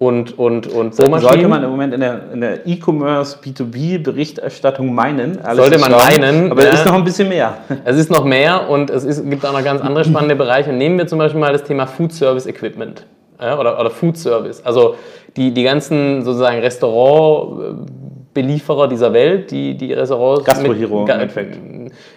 und, 0.00 0.38
und, 0.38 0.66
und 0.66 0.96
Bohrmaschinen. 0.96 1.20
Sollte 1.20 1.48
man 1.48 1.62
im 1.62 1.70
Moment 1.70 1.94
in 1.94 2.00
der, 2.00 2.32
in 2.32 2.40
der 2.40 2.66
E-Commerce 2.66 3.38
B2B-Berichterstattung 3.44 4.92
meinen. 4.92 5.38
Sollte 5.54 5.78
man 5.78 5.92
Schrauben, 5.92 6.20
meinen, 6.20 6.50
Aber 6.50 6.64
ja. 6.64 6.70
es 6.70 6.80
ist 6.80 6.86
noch 6.86 6.94
ein 6.94 7.04
bisschen 7.04 7.28
mehr. 7.28 7.58
Es 7.84 7.96
ist 7.96 8.10
noch 8.10 8.24
mehr 8.24 8.68
und 8.68 8.90
es 8.90 9.04
ist, 9.04 9.28
gibt 9.28 9.46
auch 9.46 9.52
noch 9.52 9.64
ganz 9.64 9.80
andere 9.80 10.04
spannende 10.04 10.34
Bereiche. 10.34 10.70
Und 10.70 10.78
nehmen 10.78 10.98
wir 10.98 11.06
zum 11.06 11.18
Beispiel 11.18 11.40
mal 11.40 11.52
das 11.52 11.62
Thema 11.62 11.86
Food 11.86 12.12
Service 12.12 12.46
Equipment 12.46 13.04
ja, 13.40 13.58
oder, 13.58 13.78
oder 13.80 13.90
Food 13.90 14.16
Service. 14.16 14.62
Also 14.64 14.94
die, 15.36 15.52
die 15.52 15.62
ganzen 15.62 16.22
sozusagen 16.22 16.58
Restaurantbelieferer 16.60 18.88
dieser 18.88 19.12
Welt, 19.12 19.50
die, 19.50 19.74
die 19.76 19.92
Restaurants. 19.92 20.44
Gastro 20.44 20.68
mit- 20.68 20.78
Hero 20.80 21.02
im 21.04 21.08
Endeffekt. 21.10 21.58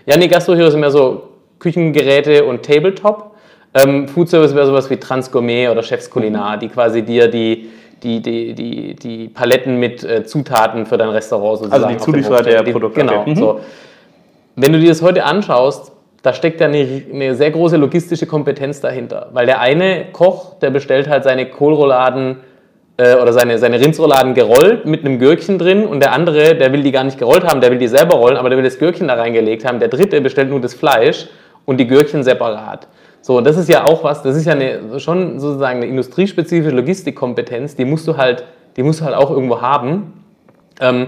Ja, 0.05 0.17
nee, 0.17 0.27
Gastro 0.27 0.55
Hero 0.55 0.69
sind 0.69 0.79
mehr 0.79 0.91
so 0.91 1.23
Küchengeräte 1.59 2.45
und 2.45 2.63
Tabletop. 2.63 3.31
Ähm, 3.73 4.07
Food 4.07 4.29
Service 4.29 4.53
wäre 4.55 4.65
sowas 4.65 4.89
wie 4.89 4.97
Transgourmet 4.97 5.69
oder 5.69 5.81
Chefs 5.83 6.09
Kulinar, 6.09 6.57
die 6.57 6.67
quasi 6.67 7.03
dir 7.03 7.27
die, 7.29 7.69
die, 8.03 8.21
die, 8.21 8.53
die, 8.53 8.95
die 8.95 9.27
Paletten 9.29 9.77
mit 9.79 10.03
äh, 10.03 10.25
Zutaten 10.25 10.85
für 10.85 10.97
dein 10.97 11.09
Restaurant 11.09 11.59
sozusagen 11.59 11.83
Also 11.83 11.95
die 11.95 12.03
Zulieferer 12.03 12.41
der 12.43 12.63
Produkte, 12.63 12.99
Genau. 13.01 13.25
Mhm. 13.25 13.35
so. 13.35 13.59
Wenn 14.57 14.73
du 14.73 14.79
dir 14.79 14.89
das 14.89 15.01
heute 15.01 15.23
anschaust, 15.23 15.93
da 16.21 16.33
steckt 16.33 16.61
ja 16.61 16.67
eine, 16.67 17.03
eine 17.11 17.35
sehr 17.35 17.51
große 17.51 17.77
logistische 17.77 18.27
Kompetenz 18.27 18.79
dahinter. 18.79 19.29
Weil 19.33 19.45
der 19.45 19.59
eine 19.59 20.05
Koch, 20.11 20.55
der 20.59 20.69
bestellt 20.69 21.09
halt 21.09 21.23
seine 21.23 21.47
Kohlrouladen 21.47 22.37
äh, 22.97 23.15
oder 23.15 23.33
seine, 23.33 23.57
seine 23.57 23.79
Rindsrouladen 23.79 24.33
gerollt 24.33 24.85
mit 24.85 25.03
einem 25.03 25.17
Gürkchen 25.17 25.57
drin 25.57 25.85
und 25.85 26.01
der 26.01 26.13
andere, 26.13 26.55
der 26.55 26.71
will 26.73 26.83
die 26.83 26.91
gar 26.91 27.03
nicht 27.03 27.17
gerollt 27.17 27.43
haben, 27.43 27.61
der 27.61 27.71
will 27.71 27.79
die 27.79 27.87
selber 27.87 28.15
rollen, 28.15 28.37
aber 28.37 28.49
der 28.49 28.57
will 28.57 28.65
das 28.65 28.77
Gürkchen 28.77 29.07
da 29.07 29.15
reingelegt 29.15 29.65
haben. 29.65 29.79
Der 29.79 29.87
dritte 29.87 30.21
bestellt 30.21 30.49
nur 30.49 30.61
das 30.61 30.75
Fleisch 30.75 31.27
und 31.65 31.77
die 31.77 31.87
Gürkchen 31.87 32.23
separat. 32.23 32.87
So, 33.21 33.41
das 33.41 33.57
ist 33.57 33.69
ja 33.69 33.85
auch 33.85 34.03
was, 34.03 34.23
das 34.23 34.35
ist 34.35 34.45
ja 34.45 34.53
eine, 34.53 34.99
schon 34.99 35.39
sozusagen 35.39 35.77
eine 35.77 35.87
industriespezifische 35.87 36.75
Logistikkompetenz, 36.75 37.75
die 37.75 37.85
musst 37.85 38.07
du 38.07 38.17
halt, 38.17 38.43
die 38.77 38.83
musst 38.83 39.01
du 39.01 39.05
halt 39.05 39.15
auch 39.15 39.29
irgendwo 39.31 39.61
haben. 39.61 40.23
Ähm, 40.79 41.07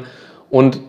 und 0.49 0.80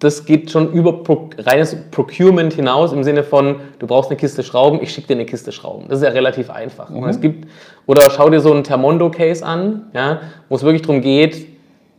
das 0.00 0.24
geht 0.24 0.50
schon 0.50 0.72
über 0.72 1.02
Pro 1.02 1.30
reines 1.38 1.76
Procurement 1.90 2.52
hinaus 2.52 2.92
im 2.92 3.02
Sinne 3.02 3.24
von, 3.24 3.56
du 3.78 3.86
brauchst 3.86 4.10
eine 4.10 4.16
Kiste 4.16 4.42
Schrauben, 4.44 4.80
ich 4.80 4.92
schicke 4.92 5.08
dir 5.08 5.14
eine 5.14 5.26
Kiste 5.26 5.50
Schrauben. 5.50 5.86
Das 5.88 5.98
ist 5.98 6.04
ja 6.04 6.10
relativ 6.10 6.50
einfach. 6.50 6.90
Und 6.90 7.08
es 7.08 7.20
gibt, 7.20 7.48
oder 7.86 8.08
schau 8.10 8.30
dir 8.30 8.40
so 8.40 8.52
einen 8.52 8.62
Thermondo-Case 8.62 9.44
an, 9.44 9.86
ja, 9.94 10.20
wo 10.48 10.54
es 10.54 10.62
wirklich 10.62 10.82
darum 10.82 11.00
geht, 11.00 11.46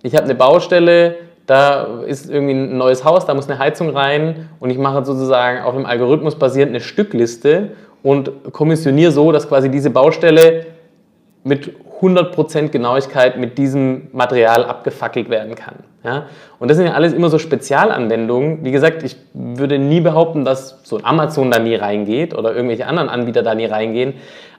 ich 0.01 0.15
habe 0.15 0.23
eine 0.23 0.35
Baustelle, 0.35 1.15
da 1.45 2.03
ist 2.05 2.29
irgendwie 2.29 2.53
ein 2.53 2.77
neues 2.77 3.03
Haus, 3.03 3.25
da 3.25 3.33
muss 3.33 3.49
eine 3.49 3.59
Heizung 3.59 3.89
rein 3.89 4.49
und 4.59 4.69
ich 4.69 4.77
mache 4.77 5.03
sozusagen 5.03 5.63
auf 5.63 5.73
dem 5.73 5.85
Algorithmus 5.85 6.35
basierend 6.35 6.69
eine 6.69 6.79
Stückliste 6.79 7.71
und 8.01 8.53
kommissioniere 8.53 9.11
so, 9.11 9.31
dass 9.31 9.49
quasi 9.49 9.69
diese 9.69 9.89
Baustelle 9.89 10.67
mit 11.43 11.73
100% 12.01 12.69
Genauigkeit 12.69 13.37
mit 13.37 13.57
diesem 13.57 14.07
Material 14.13 14.63
abgefackelt 14.63 15.29
werden 15.29 15.55
kann. 15.55 15.75
Ja? 16.03 16.27
Und 16.59 16.69
das 16.69 16.77
sind 16.77 16.87
ja 16.87 16.93
alles 16.93 17.13
immer 17.13 17.29
so 17.29 17.39
Spezialanwendungen. 17.39 18.63
Wie 18.63 18.71
gesagt, 18.71 19.03
ich 19.03 19.17
würde 19.33 19.79
nie 19.79 19.99
behaupten, 20.01 20.45
dass 20.45 20.79
so 20.83 20.97
ein 20.97 21.05
Amazon 21.05 21.51
da 21.51 21.59
nie 21.59 21.75
reingeht 21.75 22.37
oder 22.37 22.55
irgendwelche 22.55 22.87
anderen 22.87 23.09
Anbieter 23.09 23.43
da 23.43 23.55
nie 23.55 23.65
reingehen. 23.65 24.13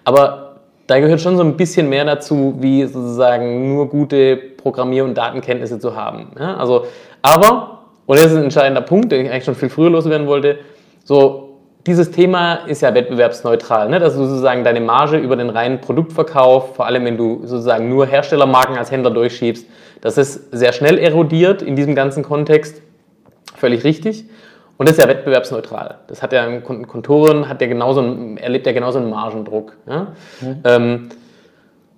Aber 0.04 0.56
da 0.86 0.98
gehört 0.98 1.20
schon 1.20 1.36
so 1.36 1.42
ein 1.42 1.56
bisschen 1.56 1.88
mehr 1.88 2.04
dazu, 2.04 2.56
wie 2.58 2.84
sozusagen 2.84 3.72
nur 3.74 3.88
gute 3.88 4.36
Programmier- 4.36 5.04
und 5.04 5.16
Datenkenntnisse 5.16 5.78
zu 5.78 5.96
haben. 5.96 6.32
Ja? 6.38 6.56
Also, 6.56 6.86
aber, 7.22 7.80
und 8.06 8.18
das 8.18 8.26
ist 8.26 8.36
ein 8.36 8.44
entscheidender 8.44 8.82
Punkt, 8.82 9.12
den 9.12 9.24
ich 9.24 9.30
eigentlich 9.30 9.44
schon 9.44 9.54
viel 9.54 9.68
früher 9.68 9.90
loswerden 9.90 10.26
wollte, 10.26 10.58
so 11.04 11.49
dieses 11.86 12.10
Thema 12.10 12.54
ist 12.66 12.82
ja 12.82 12.94
wettbewerbsneutral, 12.94 13.88
ne? 13.88 13.98
dass 13.98 14.14
du 14.14 14.24
sozusagen 14.24 14.64
deine 14.64 14.80
Marge 14.80 15.16
über 15.16 15.36
den 15.36 15.50
reinen 15.50 15.80
Produktverkauf, 15.80 16.76
vor 16.76 16.86
allem 16.86 17.04
wenn 17.04 17.16
du 17.16 17.40
sozusagen 17.44 17.88
nur 17.88 18.06
Herstellermarken 18.06 18.76
als 18.76 18.90
Händler 18.90 19.10
durchschiebst, 19.10 19.66
das 20.00 20.18
ist 20.18 20.50
sehr 20.52 20.72
schnell 20.72 20.98
erodiert 20.98 21.62
in 21.62 21.76
diesem 21.76 21.94
ganzen 21.94 22.22
Kontext, 22.22 22.82
völlig 23.54 23.84
richtig. 23.84 24.24
Und 24.76 24.88
das 24.88 24.96
ist 24.96 25.02
ja 25.02 25.08
wettbewerbsneutral. 25.08 25.98
Das 26.06 26.22
hat 26.22 26.32
ja 26.32 26.44
ein 26.44 26.64
Kon- 26.64 26.86
Kontoren, 26.86 27.48
hat 27.50 27.60
ja 27.60 27.66
genauso, 27.66 28.00
erlebt 28.36 28.66
ja 28.66 28.72
genauso 28.72 28.98
einen 28.98 29.10
Margendruck. 29.10 29.76
Ja? 29.86 30.06
Ähm, 30.64 31.10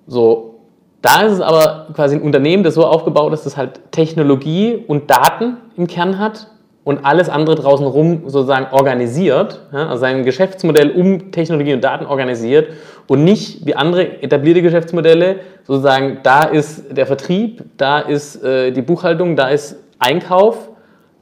so, 0.09 0.57
da 1.01 1.23
ist 1.23 1.33
es 1.33 1.41
aber 1.41 1.89
quasi 1.95 2.17
ein 2.17 2.23
Unternehmen, 2.23 2.65
das 2.65 2.75
so 2.75 2.85
aufgebaut 2.85 3.33
ist, 3.33 3.47
dass 3.47 3.57
halt 3.57 3.93
Technologie 3.93 4.83
und 4.87 5.11
Daten 5.11 5.59
im 5.77 5.87
Kern 5.87 6.19
hat 6.19 6.49
und 6.85 7.05
alles 7.05 7.29
andere 7.29 7.55
draußen 7.55 7.87
rum 7.87 8.23
sozusagen 8.27 8.67
organisiert, 8.73 9.61
ja, 9.73 9.89
also 9.89 10.01
sein 10.01 10.25
Geschäftsmodell 10.25 10.91
um 10.91 11.31
Technologie 11.31 11.75
und 11.75 11.85
Daten 11.85 12.07
organisiert 12.07 12.69
und 13.07 13.25
nicht 13.25 13.65
wie 13.67 13.75
andere 13.75 14.23
etablierte 14.23 14.63
Geschäftsmodelle 14.63 15.37
sozusagen, 15.65 16.19
da 16.23 16.43
ist 16.43 16.97
der 16.97 17.07
Vertrieb, 17.07 17.63
da 17.77 18.01
ist 18.01 18.43
äh, 18.43 18.73
die 18.73 18.83
Buchhaltung, 18.83 19.37
da 19.37 19.49
ist 19.49 19.77
Einkauf, 19.99 20.71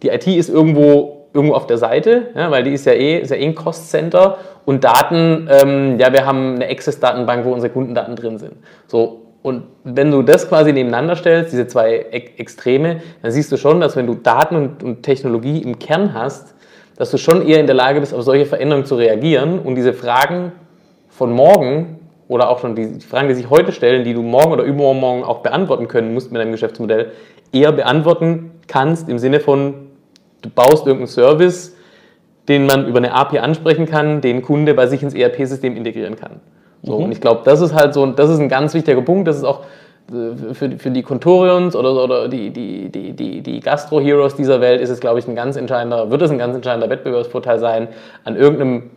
die 0.02 0.08
IT 0.08 0.26
ist 0.26 0.48
irgendwo, 0.48 1.26
irgendwo 1.34 1.54
auf 1.54 1.66
der 1.66 1.76
Seite, 1.76 2.28
ja, 2.34 2.50
weil 2.50 2.64
die 2.64 2.72
ist 2.72 2.86
ja 2.86 2.92
eh, 2.92 3.18
ist 3.18 3.30
ja 3.30 3.36
eh 3.36 3.44
ein 3.44 3.54
Cost 3.54 3.90
Center 3.90 4.38
und 4.64 4.82
Daten, 4.84 5.46
ähm, 5.50 5.98
ja, 5.98 6.12
wir 6.12 6.24
haben 6.24 6.54
eine 6.54 6.68
Access-Datenbank, 6.68 7.44
wo 7.44 7.52
unsere 7.52 7.72
Kundendaten 7.72 8.16
drin 8.16 8.38
sind. 8.38 8.54
So, 8.86 9.29
und 9.42 9.64
wenn 9.84 10.10
du 10.10 10.22
das 10.22 10.48
quasi 10.48 10.72
nebeneinander 10.72 11.16
stellst, 11.16 11.52
diese 11.52 11.66
zwei 11.66 12.06
Extreme, 12.10 13.00
dann 13.22 13.32
siehst 13.32 13.50
du 13.50 13.56
schon, 13.56 13.80
dass 13.80 13.96
wenn 13.96 14.06
du 14.06 14.14
Daten 14.14 14.76
und, 14.82 15.02
Technologie 15.02 15.62
im 15.62 15.78
Kern 15.78 16.12
hast, 16.12 16.54
dass 16.96 17.10
du 17.10 17.16
schon 17.16 17.46
eher 17.46 17.58
in 17.60 17.66
der 17.66 17.74
Lage 17.74 18.00
bist, 18.00 18.12
auf 18.12 18.22
solche 18.22 18.44
Veränderungen 18.44 18.84
zu 18.84 18.96
reagieren 18.96 19.58
und 19.58 19.76
diese 19.76 19.94
Fragen 19.94 20.52
von 21.08 21.32
morgen 21.32 22.00
oder 22.28 22.50
auch 22.50 22.58
schon 22.58 22.74
die 22.76 23.00
Fragen, 23.00 23.28
die 23.28 23.34
sich 23.34 23.48
heute 23.48 23.72
stellen, 23.72 24.04
die 24.04 24.12
du 24.12 24.22
morgen 24.22 24.52
oder 24.52 24.64
übermorgen 24.64 25.24
auch 25.24 25.38
beantworten 25.38 25.88
können 25.88 26.12
musst 26.12 26.30
mit 26.30 26.40
deinem 26.40 26.52
Geschäftsmodell, 26.52 27.12
eher 27.50 27.72
beantworten 27.72 28.50
kannst 28.68 29.08
im 29.08 29.18
Sinne 29.18 29.40
von, 29.40 29.88
du 30.42 30.50
baust 30.50 30.86
irgendeinen 30.86 31.08
Service, 31.08 31.74
den 32.48 32.66
man 32.66 32.86
über 32.86 32.98
eine 32.98 33.14
API 33.14 33.38
ansprechen 33.38 33.86
kann, 33.86 34.20
den 34.20 34.42
Kunde 34.42 34.74
bei 34.74 34.86
sich 34.86 35.02
ins 35.02 35.14
ERP-System 35.14 35.76
integrieren 35.76 36.16
kann. 36.16 36.40
So, 36.82 36.96
Und 36.96 37.12
ich 37.12 37.20
glaube, 37.20 37.42
das 37.44 37.60
ist 37.60 37.74
halt 37.74 37.94
so, 37.94 38.06
das 38.06 38.30
ist 38.30 38.38
ein 38.38 38.48
ganz 38.48 38.74
wichtiger 38.74 39.02
Punkt. 39.02 39.28
Das 39.28 39.36
ist 39.36 39.44
auch 39.44 39.64
für, 40.52 40.78
für 40.78 40.90
die 40.90 41.02
Contorions 41.02 41.76
oder, 41.76 42.02
oder 42.02 42.28
die, 42.28 42.50
die, 42.50 42.88
die, 42.88 43.12
die, 43.12 43.42
die 43.42 43.60
Gastro-Heroes 43.60 44.34
dieser 44.34 44.60
Welt 44.60 44.80
ist 44.80 44.90
es, 44.90 45.00
glaube 45.00 45.18
ich, 45.18 45.28
ein 45.28 45.36
ganz 45.36 45.56
entscheidender, 45.56 46.10
wird 46.10 46.22
es 46.22 46.30
ein 46.30 46.38
ganz 46.38 46.54
entscheidender 46.56 46.90
Wettbewerbsvorteil 46.90 47.58
sein, 47.58 47.88
an 48.24 48.36
irgendeinem 48.36 48.90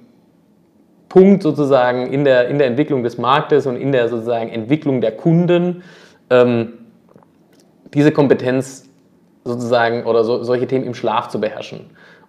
Punkt 1.09 1.43
sozusagen 1.43 2.11
in 2.11 2.23
der, 2.23 2.47
in 2.47 2.57
der 2.57 2.67
Entwicklung 2.67 3.03
des 3.03 3.19
Marktes 3.19 3.67
und 3.67 3.75
in 3.75 3.91
der 3.91 4.09
sozusagen 4.09 4.49
Entwicklung 4.49 5.01
der 5.01 5.11
Kunden 5.11 5.83
ähm, 6.31 6.73
diese 7.93 8.11
Kompetenz 8.11 8.89
sozusagen 9.43 10.05
oder 10.05 10.23
so, 10.23 10.43
solche 10.43 10.65
Themen 10.65 10.85
im 10.85 10.95
Schlaf 10.95 11.27
zu 11.27 11.39
beherrschen 11.39 11.81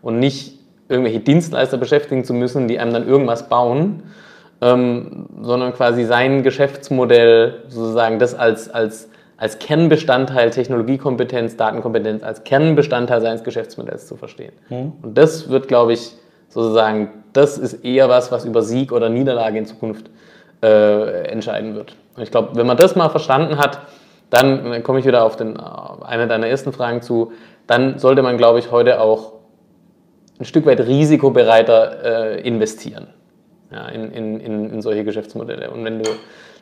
und 0.02 0.18
nicht 0.18 0.58
irgendwelche 0.90 1.20
Dienstleister 1.20 1.78
beschäftigen 1.78 2.24
zu 2.24 2.34
müssen, 2.34 2.68
die 2.68 2.78
einem 2.78 2.92
dann 2.92 3.08
irgendwas 3.08 3.48
bauen, 3.48 4.02
ähm, 4.64 5.26
sondern 5.42 5.74
quasi 5.74 6.04
sein 6.04 6.42
Geschäftsmodell 6.42 7.64
sozusagen 7.68 8.18
das 8.18 8.34
als, 8.34 8.70
als, 8.70 9.10
als 9.36 9.58
Kernbestandteil 9.58 10.50
Technologiekompetenz, 10.50 11.56
Datenkompetenz 11.58 12.22
als 12.22 12.44
Kernbestandteil 12.44 13.20
seines 13.20 13.44
Geschäftsmodells 13.44 14.06
zu 14.06 14.16
verstehen. 14.16 14.54
Mhm. 14.70 14.92
Und 15.02 15.18
das 15.18 15.50
wird, 15.50 15.68
glaube 15.68 15.92
ich, 15.92 16.12
sozusagen, 16.48 17.10
das 17.34 17.58
ist 17.58 17.84
eher 17.84 18.08
was, 18.08 18.32
was 18.32 18.46
über 18.46 18.62
Sieg 18.62 18.90
oder 18.90 19.10
Niederlage 19.10 19.58
in 19.58 19.66
Zukunft 19.66 20.08
äh, 20.62 21.26
entscheiden 21.26 21.74
wird. 21.74 21.94
Und 22.16 22.22
ich 22.22 22.30
glaube, 22.30 22.50
wenn 22.54 22.66
man 22.66 22.78
das 22.78 22.96
mal 22.96 23.10
verstanden 23.10 23.58
hat, 23.58 23.80
dann, 24.30 24.70
dann 24.70 24.82
komme 24.82 24.98
ich 24.98 25.04
wieder 25.04 25.24
auf 25.24 25.36
den, 25.36 25.58
eine 25.58 26.26
deiner 26.26 26.46
ersten 26.46 26.72
Fragen 26.72 27.02
zu, 27.02 27.32
dann 27.66 27.98
sollte 27.98 28.22
man, 28.22 28.38
glaube 28.38 28.60
ich, 28.60 28.70
heute 28.70 28.98
auch 29.00 29.34
ein 30.40 30.46
Stück 30.46 30.64
weit 30.64 30.80
risikobereiter 30.80 32.38
äh, 32.38 32.40
investieren 32.40 33.08
ja, 33.74 33.88
in, 33.88 34.12
in, 34.12 34.70
in, 34.70 34.82
solche 34.82 35.04
Geschäftsmodelle. 35.04 35.70
Und 35.70 35.84
wenn 35.84 36.02
du 36.02 36.10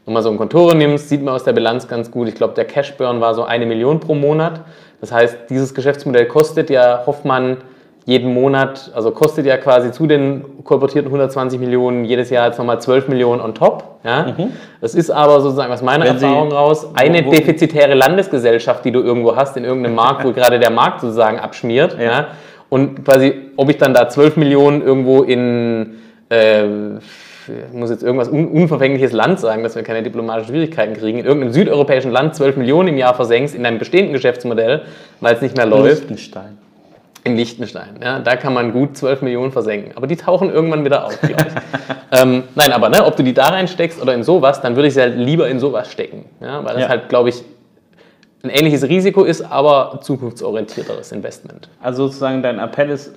nochmal 0.06 0.22
so 0.22 0.30
ein 0.30 0.38
Kontore 0.38 0.74
nimmst, 0.74 1.08
sieht 1.08 1.22
man 1.22 1.34
aus 1.34 1.44
der 1.44 1.52
Bilanz 1.52 1.86
ganz 1.86 2.10
gut, 2.10 2.28
ich 2.28 2.34
glaube, 2.34 2.54
der 2.54 2.64
Cashburn 2.64 3.20
war 3.20 3.34
so 3.34 3.44
eine 3.44 3.66
Million 3.66 4.00
pro 4.00 4.14
Monat. 4.14 4.60
Das 5.00 5.12
heißt, 5.12 5.50
dieses 5.50 5.74
Geschäftsmodell 5.74 6.26
kostet 6.26 6.70
ja 6.70 7.02
Hoffmann 7.06 7.58
jeden 8.04 8.34
Monat, 8.34 8.90
also 8.94 9.12
kostet 9.12 9.46
ja 9.46 9.56
quasi 9.58 9.92
zu 9.92 10.06
den 10.06 10.64
kolportierten 10.64 11.08
120 11.08 11.60
Millionen 11.60 12.04
jedes 12.04 12.30
Jahr 12.30 12.46
jetzt 12.46 12.58
nochmal 12.58 12.80
12 12.80 13.08
Millionen 13.08 13.40
on 13.40 13.54
top. 13.54 13.84
Ja? 14.02 14.34
Mhm. 14.36 14.52
Das 14.80 14.94
ist 14.94 15.10
aber 15.10 15.40
sozusagen 15.40 15.72
aus 15.72 15.82
meiner 15.82 16.04
Wenn 16.04 16.14
Erfahrung 16.14 16.50
Sie, 16.50 16.56
raus 16.56 16.90
eine 16.94 17.22
defizitäre 17.22 17.94
Landesgesellschaft, 17.94 18.84
die 18.84 18.90
du 18.90 19.00
irgendwo 19.00 19.36
hast 19.36 19.56
in 19.56 19.64
irgendeinem 19.64 19.94
Markt, 19.94 20.24
wo 20.24 20.32
gerade 20.32 20.58
der 20.58 20.70
Markt 20.70 21.00
sozusagen 21.00 21.38
abschmiert. 21.38 21.96
Ja. 21.98 22.04
ja? 22.04 22.26
Und 22.68 23.04
quasi, 23.04 23.34
ob 23.56 23.70
ich 23.70 23.76
dann 23.76 23.94
da 23.94 24.08
12 24.08 24.36
Millionen 24.36 24.82
irgendwo 24.82 25.22
in 25.22 26.01
äh, 26.32 26.66
muss 27.72 27.90
jetzt 27.90 28.02
irgendwas 28.02 28.28
un 28.28 28.48
unverfängliches 28.48 29.12
Land 29.12 29.40
sagen, 29.40 29.62
dass 29.62 29.74
wir 29.74 29.82
keine 29.82 30.02
diplomatischen 30.02 30.50
Schwierigkeiten 30.50 30.94
kriegen, 30.94 31.18
in 31.18 31.24
irgendeinem 31.24 31.52
südeuropäischen 31.52 32.10
Land 32.10 32.34
12 32.34 32.56
Millionen 32.56 32.90
im 32.90 32.96
Jahr 32.96 33.14
versenkst 33.14 33.54
in 33.54 33.66
einem 33.66 33.78
bestehenden 33.78 34.12
Geschäftsmodell, 34.12 34.82
weil 35.20 35.34
es 35.34 35.42
nicht 35.42 35.56
mehr 35.56 35.66
läuft. 35.66 36.02
Liechtenstein. 36.02 36.58
In 37.24 37.36
Liechtenstein, 37.36 38.00
ja, 38.02 38.18
da 38.18 38.34
kann 38.34 38.52
man 38.52 38.72
gut 38.72 38.96
12 38.96 39.22
Millionen 39.22 39.52
versenken. 39.52 39.92
Aber 39.96 40.08
die 40.08 40.16
tauchen 40.16 40.50
irgendwann 40.50 40.84
wieder 40.84 41.04
auf, 41.04 41.20
glaube 41.20 41.46
ich. 42.10 42.20
ähm, 42.20 42.42
nein, 42.56 42.72
aber 42.72 42.88
ne, 42.88 43.04
ob 43.04 43.14
du 43.14 43.22
die 43.22 43.32
da 43.32 43.46
reinsteckst 43.46 44.02
oder 44.02 44.14
in 44.14 44.24
sowas, 44.24 44.60
dann 44.60 44.74
würde 44.74 44.88
ich 44.88 44.94
sie 44.94 45.00
halt 45.00 45.16
lieber 45.16 45.48
in 45.48 45.60
sowas 45.60 45.90
stecken. 45.90 46.24
Ja, 46.40 46.64
weil 46.64 46.74
das 46.74 46.82
ja. 46.82 46.88
halt, 46.88 47.08
glaube 47.08 47.28
ich, 47.28 47.44
ein 48.42 48.50
ähnliches 48.50 48.82
Risiko 48.82 49.22
ist, 49.22 49.42
aber 49.42 50.00
zukunftsorientierteres 50.02 51.12
Investment. 51.12 51.68
Also 51.80 52.06
sozusagen 52.06 52.42
dein 52.42 52.58
Appell 52.58 52.90
ist, 52.90 53.12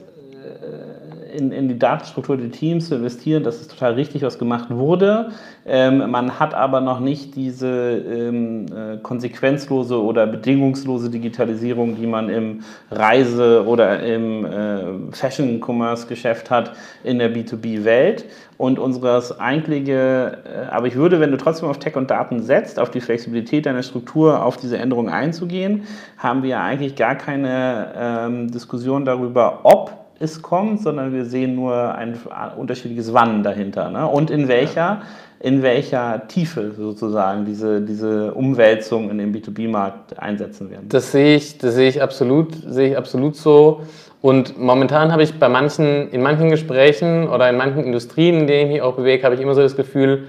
in, 1.35 1.51
in 1.51 1.67
die 1.67 1.77
Datenstruktur 1.77 2.37
der 2.37 2.51
Teams 2.51 2.87
zu 2.87 2.95
investieren. 2.95 3.43
Das 3.43 3.61
ist 3.61 3.71
total 3.71 3.93
richtig, 3.93 4.21
was 4.21 4.39
gemacht 4.39 4.69
wurde. 4.69 5.31
Ähm, 5.65 6.09
man 6.11 6.39
hat 6.39 6.53
aber 6.53 6.81
noch 6.81 6.99
nicht 6.99 7.35
diese 7.35 7.67
ähm, 7.67 8.65
äh, 8.67 8.97
konsequenzlose 8.97 10.01
oder 10.01 10.27
bedingungslose 10.27 11.09
Digitalisierung, 11.09 11.95
die 11.95 12.07
man 12.07 12.29
im 12.29 12.61
Reise- 12.91 13.65
oder 13.65 14.01
im 14.03 14.45
äh, 14.45 15.11
Fashion-Commerce-Geschäft 15.11 16.49
hat 16.51 16.73
in 17.03 17.19
der 17.19 17.33
B2B-Welt. 17.33 18.25
Und 18.57 18.79
unseres 18.79 19.37
eigentliche, 19.37 20.37
äh, 20.45 20.71
aber 20.71 20.87
ich 20.87 20.95
würde, 20.95 21.19
wenn 21.19 21.31
du 21.31 21.37
trotzdem 21.37 21.67
auf 21.67 21.79
Tech 21.79 21.95
und 21.95 22.09
Daten 22.09 22.41
setzt, 22.41 22.79
auf 22.79 22.89
die 22.89 23.01
Flexibilität 23.01 23.65
deiner 23.65 23.83
Struktur, 23.83 24.45
auf 24.45 24.55
diese 24.55 24.77
Änderungen 24.77 25.09
einzugehen, 25.09 25.83
haben 26.17 26.43
wir 26.43 26.61
eigentlich 26.61 26.95
gar 26.95 27.15
keine 27.15 27.91
ähm, 27.97 28.51
Diskussion 28.51 29.03
darüber, 29.03 29.61
ob 29.63 30.04
es 30.19 30.41
kommt, 30.41 30.81
sondern 30.81 31.13
wir 31.13 31.25
sehen 31.25 31.55
nur 31.55 31.95
ein 31.95 32.17
unterschiedliches 32.57 33.13
Wann 33.13 33.43
dahinter. 33.43 33.89
Ne? 33.89 34.07
Und 34.07 34.31
in 34.31 34.47
welcher, 34.47 35.01
in 35.39 35.61
welcher 35.61 36.27
Tiefe 36.27 36.71
sozusagen 36.71 37.45
diese, 37.45 37.81
diese 37.81 38.33
Umwälzung 38.33 39.09
in 39.09 39.17
den 39.17 39.35
B2B-Markt 39.35 40.17
einsetzen 40.19 40.69
werden. 40.69 40.87
Das 40.89 41.11
sehe 41.11 41.35
ich, 41.35 41.57
das 41.57 41.75
sehe 41.75 41.89
ich 41.89 42.01
absolut, 42.01 42.55
sehe 42.67 42.91
ich 42.91 42.97
absolut 42.97 43.35
so. 43.35 43.81
Und 44.21 44.57
momentan 44.57 45.11
habe 45.11 45.23
ich 45.23 45.37
bei 45.37 45.49
manchen, 45.49 46.09
in 46.09 46.21
manchen 46.21 46.49
Gesprächen 46.49 47.27
oder 47.27 47.49
in 47.49 47.57
manchen 47.57 47.83
Industrien, 47.83 48.39
in 48.39 48.47
denen 48.47 48.67
ich 48.67 48.73
mich 48.75 48.81
auch 48.81 48.95
bewege, 48.95 49.23
habe 49.23 49.35
ich 49.35 49.41
immer 49.41 49.53
so 49.53 49.61
das 49.61 49.75
Gefühl, 49.75 50.27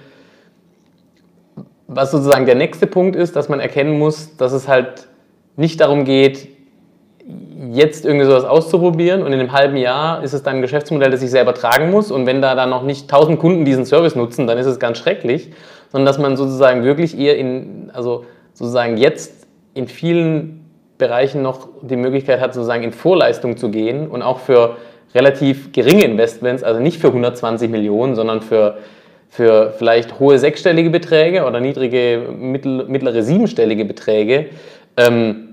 was 1.86 2.10
sozusagen 2.10 2.44
der 2.44 2.56
nächste 2.56 2.86
Punkt 2.86 3.16
ist, 3.16 3.36
dass 3.36 3.48
man 3.48 3.60
erkennen 3.60 3.98
muss, 3.98 4.36
dass 4.36 4.52
es 4.52 4.68
halt 4.68 5.06
nicht 5.56 5.80
darum 5.80 6.04
geht, 6.04 6.55
jetzt 7.72 8.04
irgendwie 8.04 8.26
sowas 8.26 8.44
auszuprobieren 8.44 9.22
und 9.22 9.32
in 9.32 9.40
einem 9.40 9.52
halben 9.52 9.76
Jahr 9.76 10.22
ist 10.22 10.32
es 10.32 10.42
dann 10.42 10.56
ein 10.56 10.62
Geschäftsmodell, 10.62 11.10
das 11.10 11.22
ich 11.22 11.30
selber 11.30 11.54
tragen 11.54 11.90
muss 11.90 12.10
und 12.10 12.26
wenn 12.26 12.40
da 12.40 12.54
dann 12.54 12.70
noch 12.70 12.84
nicht 12.84 13.12
1000 13.12 13.38
Kunden 13.38 13.64
diesen 13.64 13.84
Service 13.84 14.14
nutzen, 14.14 14.46
dann 14.46 14.58
ist 14.58 14.66
es 14.66 14.78
ganz 14.78 14.98
schrecklich, 14.98 15.50
sondern 15.90 16.06
dass 16.06 16.18
man 16.18 16.36
sozusagen 16.36 16.84
wirklich 16.84 17.18
eher 17.18 17.36
in, 17.36 17.90
also 17.92 18.24
sozusagen 18.52 18.96
jetzt 18.96 19.46
in 19.74 19.88
vielen 19.88 20.64
Bereichen 20.98 21.42
noch 21.42 21.68
die 21.82 21.96
Möglichkeit 21.96 22.40
hat, 22.40 22.54
sozusagen 22.54 22.82
in 22.82 22.92
Vorleistung 22.92 23.56
zu 23.56 23.70
gehen 23.70 24.08
und 24.08 24.22
auch 24.22 24.38
für 24.38 24.76
relativ 25.14 25.72
geringe 25.72 26.04
Investments, 26.04 26.62
also 26.62 26.80
nicht 26.80 27.00
für 27.00 27.08
120 27.08 27.70
Millionen, 27.70 28.14
sondern 28.14 28.40
für, 28.40 28.78
für 29.28 29.72
vielleicht 29.76 30.20
hohe 30.20 30.38
sechsstellige 30.38 30.90
Beträge 30.90 31.44
oder 31.44 31.60
niedrige, 31.60 32.28
mittlere 32.38 33.22
siebenstellige 33.22 33.84
Beträge, 33.84 34.46
ähm, 34.96 35.45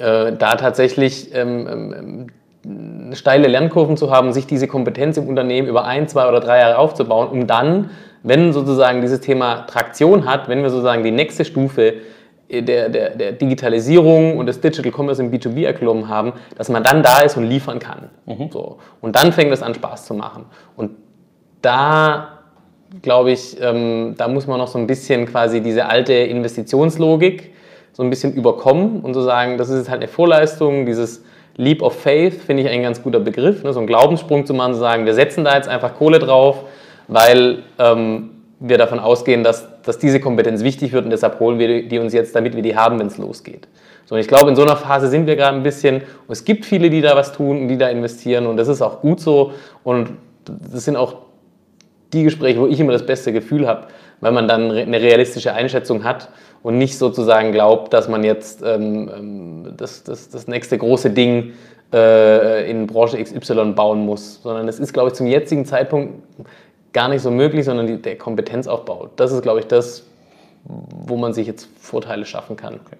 äh, 0.00 0.36
da 0.36 0.56
tatsächlich 0.56 1.34
ähm, 1.34 2.26
ähm, 2.64 3.14
steile 3.14 3.48
Lernkurven 3.48 3.96
zu 3.96 4.10
haben, 4.10 4.32
sich 4.32 4.46
diese 4.46 4.66
Kompetenz 4.66 5.16
im 5.16 5.28
Unternehmen 5.28 5.68
über 5.68 5.84
ein, 5.84 6.08
zwei 6.08 6.28
oder 6.28 6.40
drei 6.40 6.60
Jahre 6.60 6.78
aufzubauen, 6.78 7.28
um 7.28 7.46
dann, 7.46 7.90
wenn 8.22 8.52
sozusagen 8.52 9.00
dieses 9.00 9.20
Thema 9.20 9.66
Traktion 9.66 10.26
hat, 10.26 10.48
wenn 10.48 10.62
wir 10.62 10.70
sozusagen 10.70 11.02
die 11.02 11.10
nächste 11.10 11.44
Stufe 11.44 11.94
der, 12.50 12.88
der, 12.88 13.10
der 13.10 13.32
Digitalisierung 13.32 14.36
und 14.36 14.46
des 14.46 14.60
Digital 14.60 14.92
Commerce 14.92 15.22
im 15.22 15.30
B2B 15.30 15.64
erklommen 15.64 16.08
haben, 16.08 16.32
dass 16.58 16.68
man 16.68 16.82
dann 16.82 17.02
da 17.02 17.20
ist 17.20 17.36
und 17.36 17.44
liefern 17.44 17.78
kann. 17.78 18.10
Mhm. 18.26 18.50
So. 18.50 18.78
Und 19.00 19.14
dann 19.14 19.32
fängt 19.32 19.52
es 19.52 19.62
an, 19.62 19.74
Spaß 19.74 20.06
zu 20.06 20.14
machen. 20.14 20.46
Und 20.76 20.90
da 21.62 22.40
glaube 23.02 23.30
ich, 23.30 23.56
ähm, 23.60 24.14
da 24.16 24.26
muss 24.26 24.48
man 24.48 24.58
noch 24.58 24.66
so 24.66 24.78
ein 24.78 24.88
bisschen 24.88 25.26
quasi 25.26 25.60
diese 25.60 25.86
alte 25.86 26.12
Investitionslogik 26.12 27.52
so 27.92 28.02
ein 28.02 28.10
bisschen 28.10 28.32
überkommen 28.32 29.00
und 29.00 29.14
zu 29.14 29.20
so 29.20 29.26
sagen, 29.26 29.58
das 29.58 29.68
ist 29.68 29.88
halt 29.88 30.00
eine 30.00 30.08
Vorleistung, 30.08 30.86
dieses 30.86 31.22
Leap 31.56 31.82
of 31.82 31.94
Faith 32.00 32.42
finde 32.42 32.62
ich 32.62 32.68
ein 32.68 32.82
ganz 32.82 33.02
guter 33.02 33.20
Begriff, 33.20 33.62
ne? 33.64 33.72
so 33.72 33.80
einen 33.80 33.86
Glaubenssprung 33.86 34.46
zu 34.46 34.54
machen, 34.54 34.74
zu 34.74 34.80
sagen, 34.80 35.06
wir 35.06 35.14
setzen 35.14 35.44
da 35.44 35.56
jetzt 35.56 35.68
einfach 35.68 35.94
Kohle 35.94 36.18
drauf, 36.18 36.64
weil 37.08 37.62
ähm, 37.78 38.30
wir 38.60 38.78
davon 38.78 38.98
ausgehen, 38.98 39.42
dass, 39.42 39.66
dass 39.82 39.98
diese 39.98 40.20
Kompetenz 40.20 40.62
wichtig 40.62 40.92
wird 40.92 41.04
und 41.04 41.10
deshalb 41.10 41.40
holen 41.40 41.58
wir 41.58 41.88
die 41.88 41.98
uns 41.98 42.12
jetzt, 42.12 42.34
damit 42.34 42.54
wir 42.54 42.62
die 42.62 42.76
haben, 42.76 42.98
wenn 42.98 43.08
es 43.08 43.18
losgeht. 43.18 43.68
So, 44.06 44.14
und 44.14 44.20
ich 44.20 44.28
glaube, 44.28 44.50
in 44.50 44.56
so 44.56 44.62
einer 44.62 44.76
Phase 44.76 45.08
sind 45.08 45.26
wir 45.26 45.36
gerade 45.36 45.56
ein 45.56 45.62
bisschen, 45.62 45.96
und 45.96 46.32
es 46.32 46.44
gibt 46.44 46.64
viele, 46.64 46.90
die 46.90 47.00
da 47.00 47.16
was 47.16 47.32
tun 47.32 47.62
und 47.62 47.68
die 47.68 47.78
da 47.78 47.88
investieren 47.88 48.46
und 48.46 48.56
das 48.56 48.68
ist 48.68 48.82
auch 48.82 49.00
gut 49.00 49.20
so 49.20 49.52
und 49.82 50.12
das 50.46 50.84
sind 50.84 50.96
auch 50.96 51.16
die 52.12 52.24
Gespräche, 52.24 52.60
wo 52.60 52.66
ich 52.66 52.80
immer 52.80 52.92
das 52.92 53.06
beste 53.06 53.32
Gefühl 53.32 53.66
habe, 53.66 53.86
weil 54.20 54.32
man 54.32 54.48
dann 54.48 54.70
eine 54.70 55.00
realistische 55.00 55.52
Einschätzung 55.54 56.04
hat 56.04 56.28
und 56.62 56.78
nicht 56.78 56.98
sozusagen 56.98 57.52
glaubt, 57.52 57.92
dass 57.92 58.08
man 58.08 58.24
jetzt 58.24 58.62
ähm, 58.62 59.10
ähm 59.14 59.72
das, 59.76 60.02
das, 60.02 60.28
das 60.28 60.46
nächste 60.46 60.76
große 60.76 61.10
Ding 61.10 61.52
äh, 61.92 62.70
in 62.70 62.86
Branche 62.86 63.22
XY 63.22 63.72
bauen 63.72 64.04
muss, 64.04 64.42
sondern 64.42 64.68
es 64.68 64.78
ist, 64.78 64.92
glaube 64.92 65.08
ich, 65.08 65.14
zum 65.14 65.26
jetzigen 65.26 65.64
Zeitpunkt 65.64 66.22
gar 66.92 67.08
nicht 67.08 67.22
so 67.22 67.30
möglich, 67.30 67.64
sondern 67.64 67.86
die, 67.86 68.02
der 68.02 68.18
Kompetenzaufbau. 68.18 69.10
Das 69.16 69.32
ist, 69.32 69.42
glaube 69.42 69.60
ich, 69.60 69.66
das, 69.66 70.04
wo 70.64 71.16
man 71.16 71.32
sich 71.32 71.46
jetzt 71.46 71.68
Vorteile 71.78 72.24
schaffen 72.26 72.56
kann. 72.56 72.74
Okay. 72.74 72.96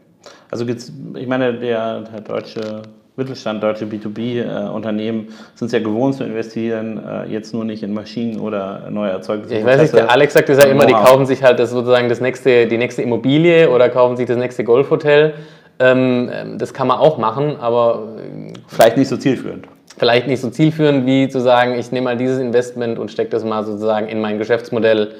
Also 0.50 0.66
ich 0.66 1.26
meine, 1.26 1.54
der, 1.58 2.00
der 2.00 2.20
deutsche 2.20 2.82
Mittelstand, 3.20 3.62
deutsche 3.62 3.84
B2B-Unternehmen 3.84 5.28
sind 5.54 5.66
es 5.66 5.72
ja 5.72 5.78
gewohnt 5.78 6.14
zu 6.14 6.24
investieren, 6.24 7.00
äh, 7.06 7.30
jetzt 7.30 7.52
nur 7.52 7.64
nicht 7.64 7.82
in 7.82 7.92
Maschinen 7.92 8.40
oder 8.40 8.88
neue 8.90 9.10
Erzeugnisse. 9.10 9.56
Ich 9.56 9.64
weiß 9.64 9.82
nicht, 9.82 9.94
der 9.94 10.10
Alex 10.10 10.32
sagt 10.32 10.48
es 10.48 10.58
ja 10.58 10.64
immer, 10.64 10.86
die 10.86 10.94
kaufen 10.94 11.26
sich 11.26 11.42
halt 11.42 11.58
das 11.58 11.70
sozusagen 11.70 12.08
das 12.08 12.20
nächste, 12.20 12.66
die 12.66 12.78
nächste 12.78 13.02
Immobilie 13.02 13.70
oder 13.70 13.90
kaufen 13.90 14.16
sich 14.16 14.26
das 14.26 14.38
nächste 14.38 14.64
Golfhotel. 14.64 15.34
Ähm, 15.78 16.30
ähm, 16.32 16.58
das 16.58 16.74
kann 16.74 16.88
man 16.88 16.98
auch 16.98 17.18
machen, 17.18 17.56
aber 17.60 18.08
äh, 18.18 18.52
vielleicht 18.68 18.96
nicht 18.96 19.08
so 19.08 19.16
zielführend. 19.16 19.66
Vielleicht 19.98 20.26
nicht 20.26 20.40
so 20.40 20.48
zielführend, 20.48 21.04
wie 21.04 21.28
zu 21.28 21.40
sagen, 21.40 21.78
ich 21.78 21.92
nehme 21.92 22.04
mal 22.04 22.16
dieses 22.16 22.38
Investment 22.38 22.98
und 22.98 23.10
stecke 23.10 23.30
das 23.30 23.44
mal 23.44 23.64
sozusagen 23.64 24.08
in 24.08 24.20
mein 24.20 24.38
Geschäftsmodell 24.38 25.14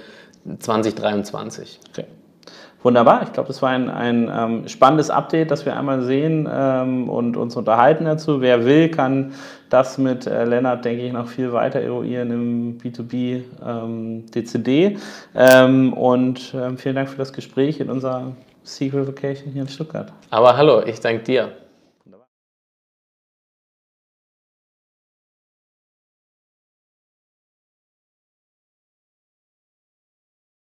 2023. 0.58 1.80
Okay. 1.90 2.04
Wunderbar, 2.82 3.24
ich 3.24 3.32
glaube, 3.32 3.48
das 3.48 3.60
war 3.60 3.70
ein, 3.70 3.90
ein 3.90 4.30
ähm, 4.34 4.68
spannendes 4.68 5.10
Update, 5.10 5.50
das 5.50 5.66
wir 5.66 5.76
einmal 5.76 6.02
sehen 6.02 6.48
ähm, 6.50 7.10
und 7.10 7.36
uns 7.36 7.54
unterhalten 7.54 8.06
dazu. 8.06 8.40
Wer 8.40 8.64
will, 8.64 8.90
kann 8.90 9.32
das 9.68 9.98
mit 9.98 10.26
äh, 10.26 10.44
Lennart, 10.44 10.84
denke 10.84 11.04
ich, 11.04 11.12
noch 11.12 11.28
viel 11.28 11.52
weiter 11.52 11.80
eruieren 11.80 12.30
im 12.30 12.78
B2B 12.78 13.42
ähm, 13.66 14.24
DCD. 14.30 14.96
Ähm, 15.34 15.92
und 15.92 16.54
ähm, 16.54 16.78
vielen 16.78 16.94
Dank 16.94 17.10
für 17.10 17.18
das 17.18 17.34
Gespräch 17.34 17.80
in 17.80 17.90
unserer 17.90 18.32
Secret 18.62 19.06
Vacation 19.06 19.52
hier 19.52 19.62
in 19.62 19.68
Stuttgart. 19.68 20.10
Aber 20.30 20.56
hallo, 20.56 20.82
ich 20.82 21.00
danke 21.00 21.22
dir. 21.22 21.59